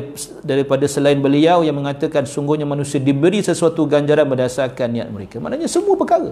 [0.46, 5.42] daripada selain beliau yang mengatakan sungguhnya manusia diberi sesuatu ganjaran berdasarkan niat mereka.
[5.42, 6.30] Maknanya semua perkara.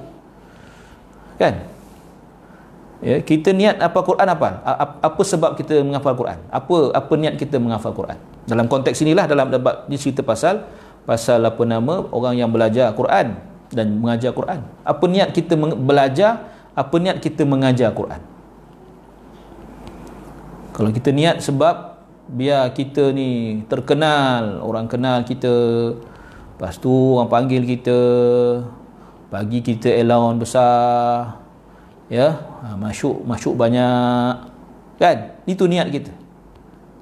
[1.43, 1.72] Kan
[3.03, 4.63] ya kita niat apa Quran apa?
[5.03, 6.39] Apa sebab kita menghafal Quran?
[6.49, 8.17] Apa apa niat kita menghafal Quran?
[8.47, 10.65] Dalam konteks inilah dalam debat ni cerita pasal
[11.03, 13.37] pasal apa nama orang yang belajar Quran
[13.75, 14.63] dan mengajar Quran.
[14.87, 18.23] Apa niat kita belajar apa niat kita mengajar Quran?
[20.73, 22.01] Kalau kita niat sebab
[22.33, 25.51] biar kita ni terkenal orang kenal kita
[26.57, 27.99] lepas tu orang panggil kita
[29.29, 31.42] bagi kita allowance besar
[32.11, 34.49] ya ha, masuk masuk banyak.
[34.99, 35.39] Kan?
[35.45, 36.15] Itu niat kita.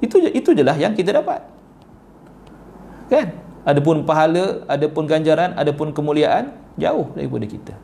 [0.01, 1.45] Itu itu jelah yang kita dapat.
[3.13, 3.37] Kan?
[3.61, 7.75] Adapun pahala adapun ganjaran adapun kemuliaan jauh daripada kita.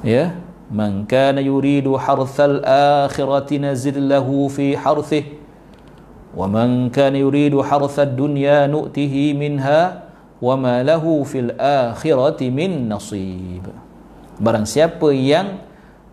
[0.00, 0.36] Ya?
[0.68, 5.40] Man kana yuridu harthal akhirati nazid lahu fi harthih
[6.36, 10.08] wa man kana yuridu harthad dunya nu'tihi minha
[10.38, 13.64] wa ma lahu fil akhirati min nasib.
[14.38, 15.67] Barang siapa yang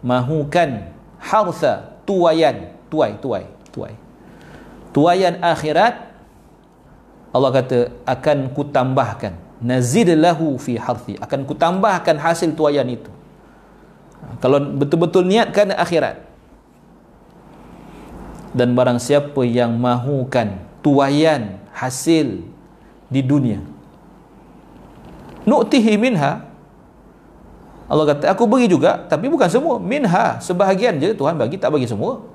[0.06, 3.98] mahukan hartha tuayan tuai tuai tuai.
[4.94, 6.14] Tuayan akhirat
[7.36, 11.18] Allah kata akan ku tambahkan nazid lahu fi harthi.
[11.18, 13.12] Akan ku tambahkan hasil tuayan itu.
[14.40, 16.22] Kalau betul-betul niatkan akhirat
[18.56, 22.40] dan barang siapa yang mahukan tuayan hasil
[23.12, 23.60] di dunia
[25.46, 26.48] nu'tihi minha
[27.86, 29.78] Allah kata aku beri juga tapi bukan semua.
[29.78, 32.26] Minha sebahagian je Tuhan bagi tak bagi semua.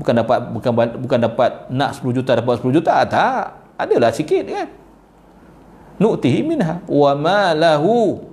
[0.00, 0.72] Bukan dapat bukan
[1.04, 3.60] bukan dapat nak 10 juta dapat 10 juta tak.
[3.76, 4.68] Adalah sikit kan?
[6.00, 8.24] Nu'tihi minha wa ma lahu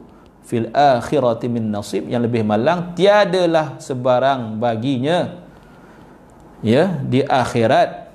[0.47, 2.07] fil akhirati min nasib.
[2.07, 5.43] Yang lebih malang tiadalah sebarang baginya.
[6.63, 8.13] Ya di akhirat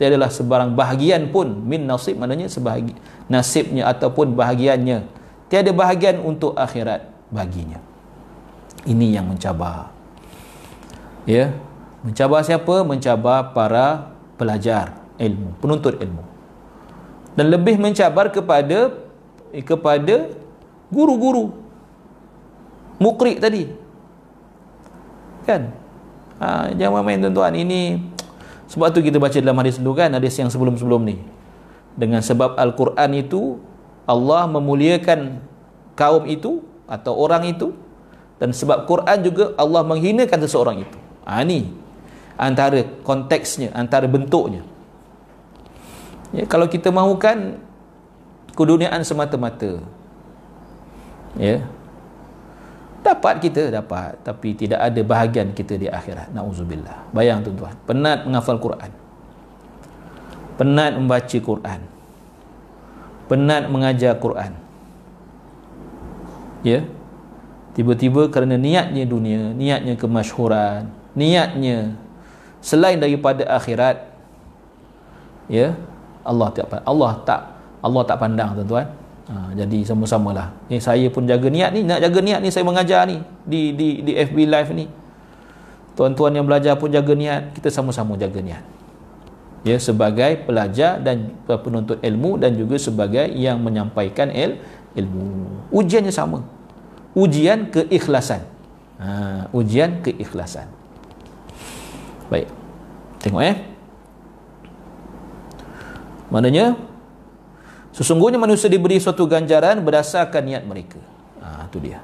[0.00, 2.96] tiadalah sebarang bahagian pun min nasib maknanya sebahagi
[3.28, 5.19] nasibnya ataupun bahagiannya
[5.50, 7.82] tiada bahagian untuk akhirat baginya.
[8.86, 9.92] Ini yang mencabar.
[11.28, 11.52] Ya
[12.00, 12.86] mencabar siapa?
[12.86, 16.24] Mencabar para pelajar ilmu penuntut ilmu.
[17.36, 18.94] Dan lebih mencabar kepada
[19.52, 20.32] kepada
[20.88, 21.52] guru-guru.
[23.00, 23.68] Mukrik tadi.
[25.44, 25.72] Kan?
[26.40, 27.52] Ha, jangan main tuan-tuan.
[27.58, 28.00] Ini
[28.70, 31.16] sebab tu kita baca dalam hadis dulu kan hadis yang sebelum-sebelum ni.
[31.98, 33.60] Dengan sebab Al-Quran itu
[34.10, 35.38] Allah memuliakan
[35.94, 37.70] kaum itu atau orang itu.
[38.42, 40.98] Dan sebab Quran juga Allah menghinakan seseorang itu.
[41.28, 41.70] Ha, ni
[42.40, 44.64] antara konteksnya antara bentuknya.
[46.32, 47.60] Ya, kalau kita mahukan
[48.56, 49.82] keduniaan semata-mata
[51.38, 51.62] ya
[53.04, 56.32] dapat kita dapat tapi tidak ada bahagian kita di akhirat.
[56.32, 57.12] Nauzubillah.
[57.12, 58.90] Bayang tuan-tuan penat menghafal Quran.
[60.56, 61.99] Penat membaca Quran
[63.30, 64.50] penat mengajar Quran.
[66.66, 66.82] Ya?
[67.78, 71.94] Tiba-tiba kerana niatnya dunia niatnya kemasyhuran niatnya
[72.58, 74.10] selain daripada akhirat
[75.46, 75.78] ya?
[76.26, 77.40] Allah tak Allah tak
[77.80, 78.90] Allah tak pandang tuan-tuan.
[79.30, 82.66] Ha, jadi sama-sama lah eh, saya pun jaga niat ni nak jaga niat ni saya
[82.66, 84.86] mengajar ni di di di FB live ni.
[85.94, 88.79] Tuan-tuan yang belajar pun jaga niat kita sama-sama jaga niat
[89.60, 94.56] ya sebagai pelajar dan penuntut ilmu dan juga sebagai yang menyampaikan il,
[94.96, 95.68] ilmu.
[95.68, 96.44] Ujiannya sama.
[97.12, 98.46] Ujian keikhlasan.
[99.00, 100.70] Ha, ujian keikhlasan.
[102.30, 102.48] Baik.
[103.20, 103.56] Tengok eh.
[106.30, 106.78] Maknanya
[107.90, 111.02] sesungguhnya manusia diberi suatu ganjaran berdasarkan niat mereka.
[111.42, 112.00] Ha, itu dia.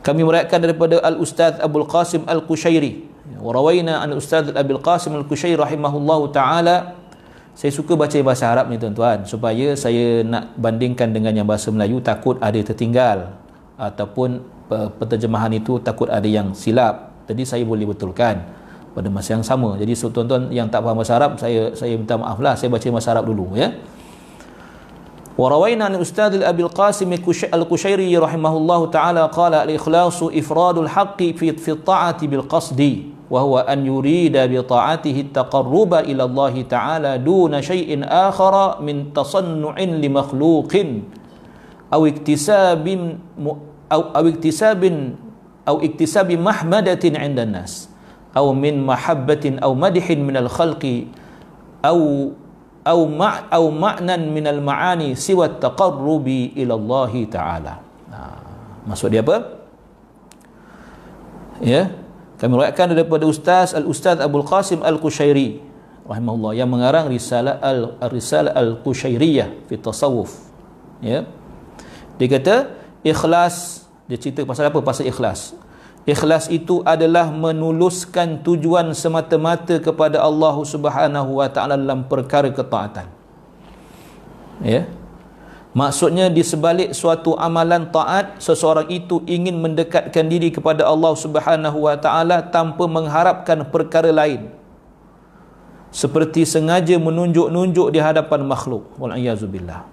[0.00, 3.09] Kami meriakkan daripada Al-Ustaz Abdul Qasim Al-Qushairi
[3.41, 6.95] warawaina an Ustaz Abdul Qasim Al-Qushairi rahimahullahu ta'ala
[7.55, 12.03] saya suka baca bahasa Arab ni tuan-tuan supaya saya nak bandingkan dengan yang bahasa Melayu
[12.03, 13.31] takut ada tertinggal
[13.79, 14.43] ataupun
[14.99, 18.43] penterjemahan itu takut ada yang silap jadi saya boleh betulkan
[18.91, 22.19] pada masa yang sama jadi so, tuan-tuan yang tak faham bahasa Arab saya saya minta
[22.19, 23.71] maaf lah saya baca bahasa Arab dulu ya
[25.35, 27.11] وروينا عن أستاذ أبي القاسم
[27.53, 32.79] الكشيري رحمه الله تعالى قال الإخلاص إفراد الحق في في الطاعة بالقصد
[33.30, 40.72] وهو أن يريد بطاعته التقرب إلى الله تعالى دون شيء آخر من تصنع لمخلوق
[41.94, 42.86] أو اكتساب
[43.92, 44.82] أو أو اكتساب
[45.68, 47.88] أو اكتساب محمدة عند الناس
[48.36, 50.84] أو من محبة أو مدح من الخلق
[51.86, 52.00] أو
[52.86, 56.26] أو مع أو معنى من المعاني سوى التقرب
[56.58, 57.74] إلى الله تعالى.
[58.90, 59.36] maksud dia apa?
[61.60, 61.92] Ya.
[62.40, 65.60] Kami riwayatkan daripada ustaz al-ustaz Abdul Qasim al-Qushairi
[66.08, 67.60] rahimahullah yang mengarang risalah
[68.00, 70.50] al-risalah al-Qushairiyah fi tasawuf
[71.04, 71.28] ya
[72.16, 72.72] dia kata
[73.04, 75.54] ikhlas dia cerita pasal apa pasal ikhlas
[76.08, 83.04] Ikhlas itu adalah menuluskan tujuan semata-mata kepada Allah Subhanahu wa taala dalam perkara ketaatan.
[84.64, 84.88] Ya.
[85.70, 91.94] Maksudnya di sebalik suatu amalan taat seseorang itu ingin mendekatkan diri kepada Allah Subhanahu wa
[91.94, 94.50] taala tanpa mengharapkan perkara lain.
[95.94, 98.90] Seperti sengaja menunjuk-nunjuk di hadapan makhluk.
[98.98, 99.14] Wal
[99.46, 99.86] billah.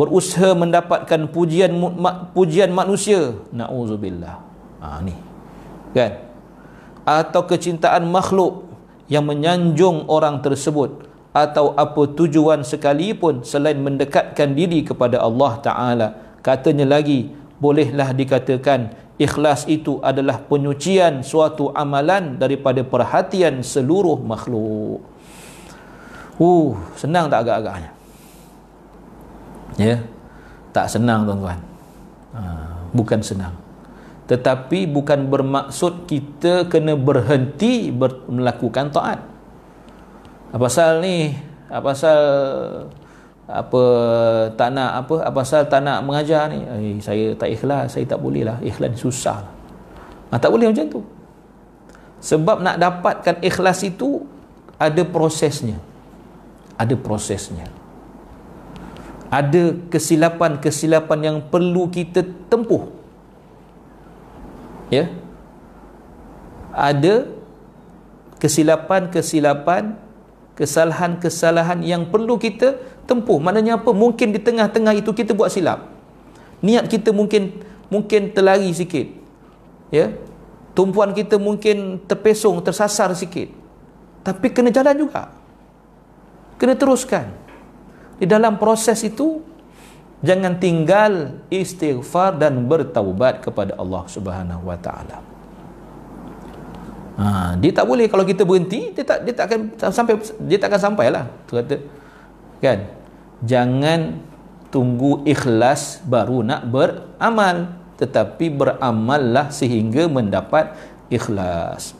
[0.00, 1.72] Berusaha mendapatkan pujian
[2.32, 3.36] pujian manusia.
[3.52, 4.40] Nauzubillah.
[4.80, 5.16] Ha ni.
[5.92, 6.16] Kan?
[7.04, 8.68] Atau kecintaan makhluk
[9.08, 16.08] yang menyanjung orang tersebut atau apa tujuan sekalipun selain mendekatkan diri kepada Allah Ta'ala.
[16.40, 25.02] Katanya lagi bolehlah dikatakan ikhlas itu adalah penyucian suatu amalan daripada perhatian seluruh makhluk.
[26.38, 27.90] Uh, senang tak agak-agaknya?
[29.74, 29.98] Ya
[30.78, 31.58] tak senang tuan-tuan.
[32.38, 32.40] Ha,
[32.94, 33.54] bukan senang.
[34.30, 39.18] Tetapi bukan bermaksud kita kena berhenti ber- melakukan taat
[40.56, 41.36] pasal ni?
[41.68, 42.18] Apa pasal
[43.48, 43.82] apa
[44.56, 46.64] tak nak apa apa pasal tak nak mengajar ni?
[46.64, 48.56] Eh, saya tak ikhlas saya tak boleh lah.
[48.64, 49.44] Ikhlas susah
[50.32, 51.00] ah, tak boleh macam tu.
[52.18, 54.26] Sebab nak dapatkan ikhlas itu
[54.78, 55.78] ada prosesnya.
[56.78, 57.66] Ada prosesnya.
[59.28, 62.88] Ada kesilapan-kesilapan yang perlu kita tempuh.
[64.88, 65.12] Ya?
[66.72, 67.28] Ada
[68.40, 70.07] kesilapan-kesilapan
[70.58, 72.74] kesalahan-kesalahan yang perlu kita
[73.06, 73.38] tempuh.
[73.38, 73.94] Maknanya apa?
[73.94, 75.86] Mungkin di tengah-tengah itu kita buat silap.
[76.58, 79.06] Niat kita mungkin mungkin terlari sikit.
[79.94, 80.18] Ya.
[80.74, 83.50] Tumpuan kita mungkin terpesong, tersasar sikit.
[84.26, 85.30] Tapi kena jalan juga.
[86.58, 87.30] Kena teruskan.
[88.18, 89.42] Di dalam proses itu
[90.26, 95.27] jangan tinggal istighfar dan bertaubat kepada Allah Subhanahu wa taala.
[97.18, 99.60] Ha, dia tak boleh kalau kita berhenti dia tak dia tak akan
[99.90, 100.14] sampai
[100.46, 101.26] dia tak akan sampailah.
[101.50, 101.76] Tu kata
[102.62, 102.78] kan?
[103.42, 104.22] Jangan
[104.70, 110.78] tunggu ikhlas baru nak beramal tetapi beramallah sehingga mendapat
[111.10, 111.98] ikhlas.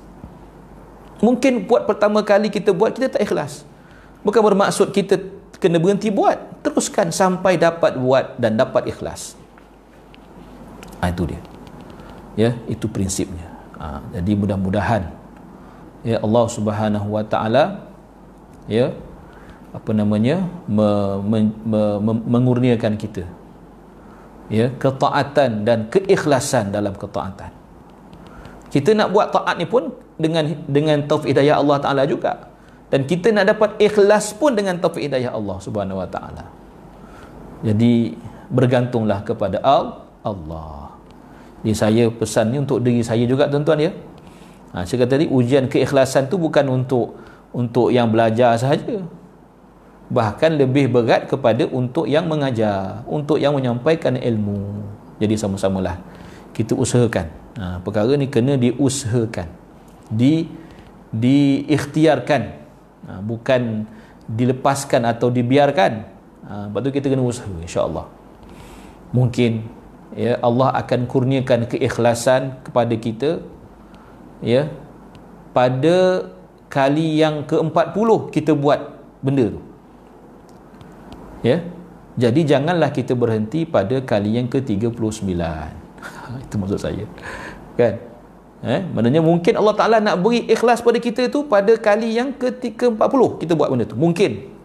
[1.18, 3.66] Mungkin buat pertama kali kita buat kita tak ikhlas.
[4.22, 5.18] Bukan bermaksud kita
[5.58, 6.62] kena berhenti buat.
[6.62, 9.34] Teruskan sampai dapat buat dan dapat ikhlas.
[11.02, 11.42] Ha, itu dia.
[12.38, 13.47] Ya itu prinsipnya
[13.78, 15.02] ha, jadi mudah-mudahan
[16.06, 17.86] ya Allah Subhanahu Wa Taala
[18.70, 18.92] ya
[19.72, 20.88] apa namanya me,
[21.24, 23.24] me, me, me, mengurniakan kita
[24.48, 27.52] ya ketaatan dan keikhlasan dalam ketaatan.
[28.68, 32.52] Kita nak buat taat ni pun dengan dengan taufik hidayah Allah Taala juga.
[32.88, 36.44] Dan kita nak dapat ikhlas pun dengan taufik hidayah Allah Subhanahu Wa Taala.
[37.64, 38.16] Jadi
[38.48, 39.60] bergantunglah kepada
[40.24, 40.87] Allah
[41.62, 43.92] jadi saya pesan ni untuk diri saya juga tuan-tuan ya.
[44.70, 47.18] Ha, saya kata tadi ujian keikhlasan tu bukan untuk
[47.50, 49.02] untuk yang belajar sahaja.
[50.08, 54.86] Bahkan lebih berat kepada untuk yang mengajar, untuk yang menyampaikan ilmu.
[55.18, 55.98] Jadi sama-samalah
[56.54, 57.26] kita usahakan.
[57.58, 59.50] Ha, perkara ni kena diusahakan.
[60.08, 60.46] Di
[61.10, 62.42] diikhtiarkan.
[63.08, 63.82] Ha, bukan
[64.30, 65.92] dilepaskan atau dibiarkan.
[66.46, 68.06] Ha, lepas tu kita kena usaha insya-Allah.
[69.10, 69.77] Mungkin
[70.18, 73.30] ya Allah akan kurniakan keikhlasan kepada kita
[74.42, 74.66] ya
[75.54, 76.26] pada
[76.66, 79.60] kali yang ke-40 kita buat benda tu.
[81.46, 81.62] Ya
[82.18, 85.38] jadi janganlah kita berhenti pada kali yang ke-39
[86.44, 87.06] itu maksud saya
[87.78, 87.94] kan?
[88.58, 92.98] Eh maknanya mungkin Allah Taala nak beri ikhlas pada kita tu pada kali yang ke-40
[93.38, 93.94] kita buat benda tu.
[93.94, 94.58] Mungkin.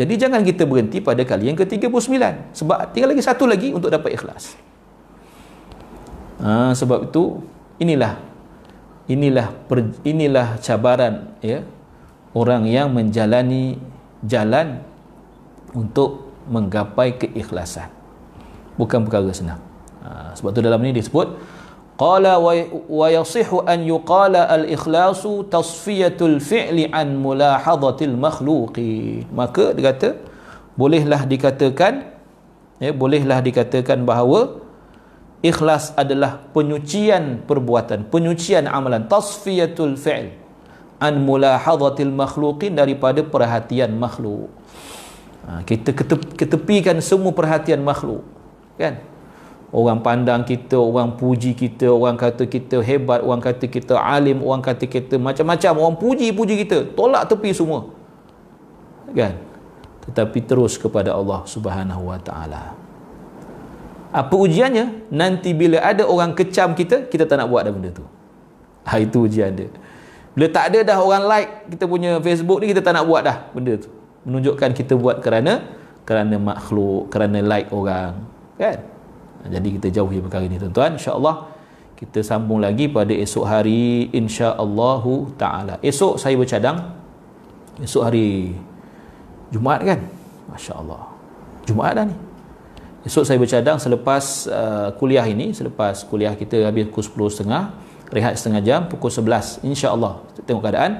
[0.00, 2.16] Jadi jangan kita berhenti pada kali yang ke-39
[2.56, 4.56] sebab tinggal lagi satu lagi untuk dapat ikhlas.
[6.40, 7.44] Ha, sebab itu
[7.76, 8.16] inilah
[9.10, 11.60] inilah per, inilah cabaran ya
[12.32, 13.76] orang yang menjalani
[14.24, 14.80] jalan
[15.76, 17.92] untuk menggapai keikhlasan.
[18.80, 19.60] Bukan perkara senang.
[20.00, 21.28] Ha, sebab itu dalam ini disebut
[22.00, 30.16] qala wa yasihu an yuqala al ikhlasu tasfiyatul fi'li an mulahadatil makhluqi maka dia kata
[30.80, 32.08] bolehlah dikatakan
[32.80, 34.69] ya bolehlah dikatakan bahawa
[35.40, 40.36] ikhlas adalah penyucian perbuatan penyucian amalan tasfiyatul fi'l
[41.00, 44.52] an mulahadatil makhluqin daripada perhatian makhluk
[45.48, 45.96] ha, kita
[46.36, 48.20] ketepikan semua perhatian makhluk
[48.76, 49.00] kan
[49.70, 54.62] orang pandang kita, orang puji kita, orang kata kita hebat, orang kata kita alim, orang
[54.62, 57.86] kata kita macam-macam, orang puji-puji kita, tolak tepi semua.
[59.14, 59.38] Kan?
[60.06, 62.79] Tetapi terus kepada Allah Subhanahu Wa Taala.
[64.10, 65.10] Apa ujiannya?
[65.14, 68.04] Nanti bila ada orang kecam kita, kita tak nak buat dah benda tu.
[68.86, 69.70] Ha, itu ujian dia.
[70.34, 73.50] Bila tak ada dah orang like kita punya Facebook ni, kita tak nak buat dah
[73.54, 73.90] benda tu.
[74.26, 75.80] Menunjukkan kita buat kerana
[76.10, 78.18] kerana makhluk kerana like orang
[78.58, 78.82] kan
[79.46, 81.48] jadi kita jauhi perkara ini tuan-tuan insya-Allah
[81.94, 85.04] kita sambung lagi pada esok hari insya-Allah
[85.38, 86.98] taala esok saya bercadang
[87.78, 88.58] esok hari
[89.54, 90.02] Jumaat kan
[90.50, 91.14] masya-Allah
[91.70, 92.16] Jumaat dah ni
[93.00, 98.62] esok saya bercadang selepas uh, kuliah ini selepas kuliah kita habis pukul 10.30 rehat setengah
[98.62, 100.20] jam pukul 11 insya-Allah.
[100.44, 100.92] Tengok keadaan.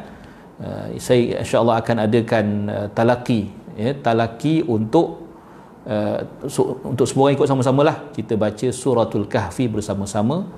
[0.60, 5.24] Uh, saya insya-Allah akan adakan uh, talaki ya talaki untuk
[5.88, 7.96] uh, so, untuk semua orang ikut sama-sama lah.
[8.16, 10.48] Kita baca suratul kahfi bersama-sama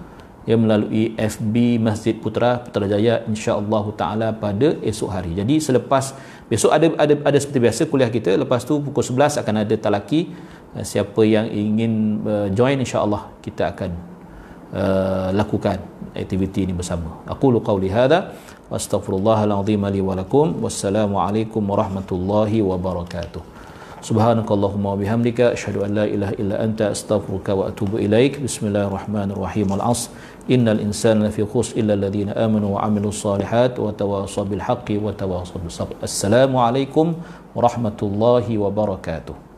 [0.43, 5.39] yang melalui FB Masjid Putra Putrajaya insya-Allah taala pada esok hari.
[5.39, 6.19] Jadi selepas
[6.51, 8.35] besok ada ada ada seperti biasa kuliah kita.
[8.35, 10.35] Lepas tu pukul 11 akan ada talaki
[10.81, 13.91] siapa yang ingin uh, join insya-Allah kita akan
[14.73, 15.77] uh, lakukan
[16.17, 17.21] aktiviti ini bersama.
[17.29, 18.33] Aku lu qauli hadza
[18.73, 23.45] wastaghfirullahal azim li wa lakum wassalamu alaikum warahmatullahi wabarakatuh.
[24.03, 28.41] Subhanakallahumma wa bihamdika asyhadu an la ilaha illa anta astaghfiruka wa atubu ilaik.
[28.41, 29.79] Bismillahirrahmanirrahim.
[29.79, 30.11] Al-'asr.
[30.51, 35.15] Innal insana lafi khusr illa alladhina amanu wa 'amilus solihat wa tawasaw bil haqqi wa
[35.15, 35.95] tawasaw bis sabr.
[36.03, 37.15] Assalamualaikum
[37.55, 39.52] warahmatullahi wabarakatuh.